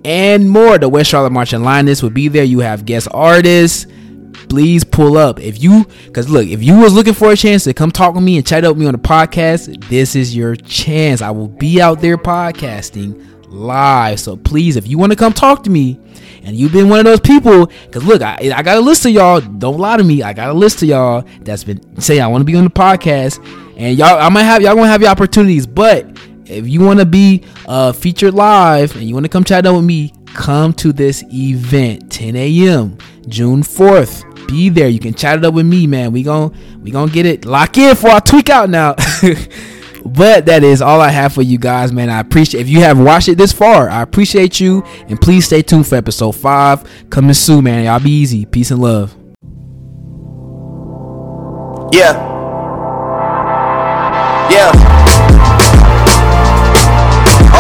and 0.03 0.49
more. 0.49 0.79
The 0.79 0.89
West 0.89 1.11
Charlotte 1.11 1.31
Marching 1.31 1.63
Lioness 1.63 2.01
will 2.01 2.09
be 2.09 2.27
there. 2.27 2.43
You 2.43 2.59
have 2.61 2.85
guest 2.85 3.07
artists 3.11 3.85
please 4.49 4.83
pull 4.83 5.17
up. 5.17 5.39
If 5.39 5.61
you 5.61 5.85
because 6.05 6.29
look 6.29 6.47
if 6.47 6.63
you 6.63 6.77
was 6.77 6.93
looking 6.93 7.13
for 7.13 7.31
a 7.31 7.35
chance 7.35 7.63
to 7.65 7.73
come 7.73 7.91
talk 7.91 8.15
with 8.15 8.23
me 8.23 8.37
and 8.37 8.45
chat 8.45 8.63
up 8.63 8.71
with 8.71 8.79
me 8.79 8.85
on 8.87 8.93
the 8.93 8.99
podcast 8.99 9.87
this 9.89 10.15
is 10.15 10.35
your 10.35 10.55
chance. 10.55 11.21
I 11.21 11.31
will 11.31 11.47
be 11.47 11.81
out 11.81 12.01
there 12.01 12.17
podcasting 12.17 13.23
live. 13.47 14.19
So 14.19 14.37
please 14.37 14.75
if 14.75 14.87
you 14.87 14.97
want 14.97 15.11
to 15.11 15.15
come 15.15 15.33
talk 15.33 15.63
to 15.63 15.69
me 15.69 15.99
and 16.43 16.55
you've 16.55 16.71
been 16.71 16.89
one 16.89 16.99
of 16.99 17.05
those 17.05 17.19
people 17.19 17.67
because 17.67 18.03
look 18.05 18.21
I, 18.21 18.37
I 18.55 18.63
got 18.63 18.77
a 18.77 18.81
list 18.81 19.05
of 19.05 19.11
y'all. 19.11 19.41
Don't 19.41 19.77
lie 19.77 19.97
to 19.97 20.03
me. 20.03 20.23
I 20.23 20.33
got 20.33 20.49
a 20.49 20.53
list 20.53 20.81
of 20.81 20.89
y'all 20.89 21.25
that's 21.41 21.63
been 21.63 21.99
saying 22.01 22.21
i 22.21 22.27
want 22.27 22.41
to 22.41 22.45
be 22.45 22.55
on 22.55 22.63
the 22.63 22.69
podcast 22.69 23.43
and 23.77 23.97
y'all 23.97 24.17
i 24.17 24.29
might 24.29 24.43
have 24.43 24.61
y'all 24.61 24.75
gonna 24.75 24.87
have 24.87 25.01
your 25.01 25.11
opportunities. 25.11 25.67
But 25.67 26.05
if 26.49 26.67
you 26.67 26.81
want 26.81 26.99
to 26.99 27.05
be 27.05 27.43
uh, 27.67 27.91
featured 27.91 28.33
live 28.33 28.95
and 28.95 29.03
you 29.03 29.13
want 29.13 29.25
to 29.25 29.29
come 29.29 29.43
chat 29.43 29.65
up 29.65 29.75
with 29.75 29.85
me 29.85 30.13
come 30.37 30.71
to 30.71 30.93
this 30.93 31.23
event 31.33 32.09
10 32.11 32.35
a.m 32.37 32.97
june 33.27 33.61
4th 33.61 34.23
be 34.47 34.69
there. 34.69 34.87
You 34.87 34.99
can 34.99 35.13
chat 35.13 35.37
it 35.37 35.45
up 35.45 35.53
with 35.53 35.65
me, 35.65 35.85
man. 35.85 36.11
We 36.11 36.23
gon' 36.23 36.55
we 36.81 36.91
gonna 36.91 37.11
get 37.11 37.25
it 37.25 37.45
lock 37.45 37.77
in 37.77 37.95
for 37.95 38.09
our 38.09 38.21
tweak 38.21 38.49
out 38.49 38.69
now. 38.69 38.93
but 40.05 40.45
that 40.45 40.63
is 40.63 40.81
all 40.81 41.01
I 41.01 41.09
have 41.09 41.33
for 41.33 41.41
you 41.41 41.57
guys, 41.57 41.91
man. 41.91 42.09
I 42.09 42.19
appreciate 42.19 42.61
if 42.61 42.69
you 42.69 42.79
have 42.79 42.99
watched 42.99 43.27
it 43.27 43.37
this 43.37 43.53
far. 43.53 43.89
I 43.89 44.01
appreciate 44.01 44.59
you, 44.59 44.83
and 45.07 45.19
please 45.19 45.45
stay 45.45 45.61
tuned 45.61 45.87
for 45.87 45.95
episode 45.95 46.31
five 46.31 47.09
coming 47.09 47.33
soon, 47.33 47.65
man. 47.65 47.85
Y'all 47.85 47.99
be 47.99 48.11
easy. 48.11 48.45
Peace 48.45 48.71
and 48.71 48.81
love. 48.81 49.15
Yeah. 51.93 52.35
Yeah. 54.49 55.06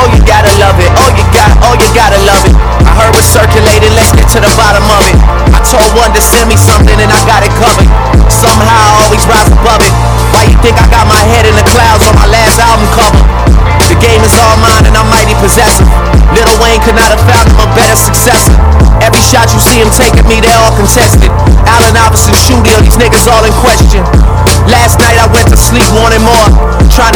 Oh, 0.07 0.15
you 0.15 0.23
gotta 0.23 0.47
love 0.55 0.79
it. 0.79 0.87
Oh, 0.95 1.11
you 1.19 1.25
got. 1.35 1.51
Oh, 1.67 1.75
you 1.75 1.89
gotta 1.91 2.15
love 2.23 2.39
it. 2.47 2.55
I 2.87 2.95
heard 2.95 3.11
what's 3.11 3.27
circulating. 3.27 3.91
Let's 3.91 4.15
get 4.15 4.23
to 4.31 4.39
the 4.39 4.47
bottom 4.55 4.87
of 4.87 5.03
it. 5.03 5.19
I 5.51 5.59
told 5.67 5.91
one 5.99 6.15
to 6.15 6.23
send 6.23 6.47
me 6.47 6.55
something 6.55 6.95
and 6.95 7.11
I 7.11 7.19
got 7.27 7.43
it 7.43 7.51
covered. 7.59 7.91
Somehow 8.31 8.71
I 8.71 9.03
always 9.03 9.19
rise 9.27 9.51
above 9.51 9.83
it. 9.83 9.91
Why 10.31 10.47
you 10.47 10.55
think 10.63 10.79
I 10.79 10.87
got 10.87 11.11
my 11.11 11.19
head 11.27 11.43
in 11.43 11.59
the 11.59 11.67
clouds 11.67 12.07
on 12.07 12.15
my 12.15 12.23
last 12.31 12.55
album 12.55 12.87
cover? 12.95 13.19
The 13.91 13.99
game 13.99 14.23
is 14.23 14.31
all 14.39 14.55
mine 14.63 14.87
and 14.87 14.95
I'm 14.95 15.11
mighty 15.11 15.35
possessive. 15.43 15.91
Lil 16.31 16.55
Wayne 16.63 16.79
could 16.87 16.95
not 16.95 17.11
have 17.11 17.23
found 17.27 17.51
him 17.51 17.59
a 17.59 17.67
better 17.75 17.99
successor. 17.99 18.55
Every 19.03 19.23
shot 19.23 19.51
you 19.51 19.59
see 19.59 19.79
him 19.83 19.91
taking 19.91 20.23
me, 20.27 20.39
they're 20.39 20.55
all 20.55 20.71
contested. 20.75 21.31
Allen 21.67 21.95
Iverson, 21.99 22.31
Shooter, 22.35 22.79
these 22.79 22.95
niggas 22.95 23.27
all 23.27 23.43
in 23.43 23.51
question. 23.59 24.03
Last 24.67 24.99
night 24.99 25.15
I 25.15 25.27
went 25.31 25.47
to 25.47 25.55
sleep 25.55 25.87
wanting 25.95 26.23
more. 26.27 26.47
Trying 26.91 27.15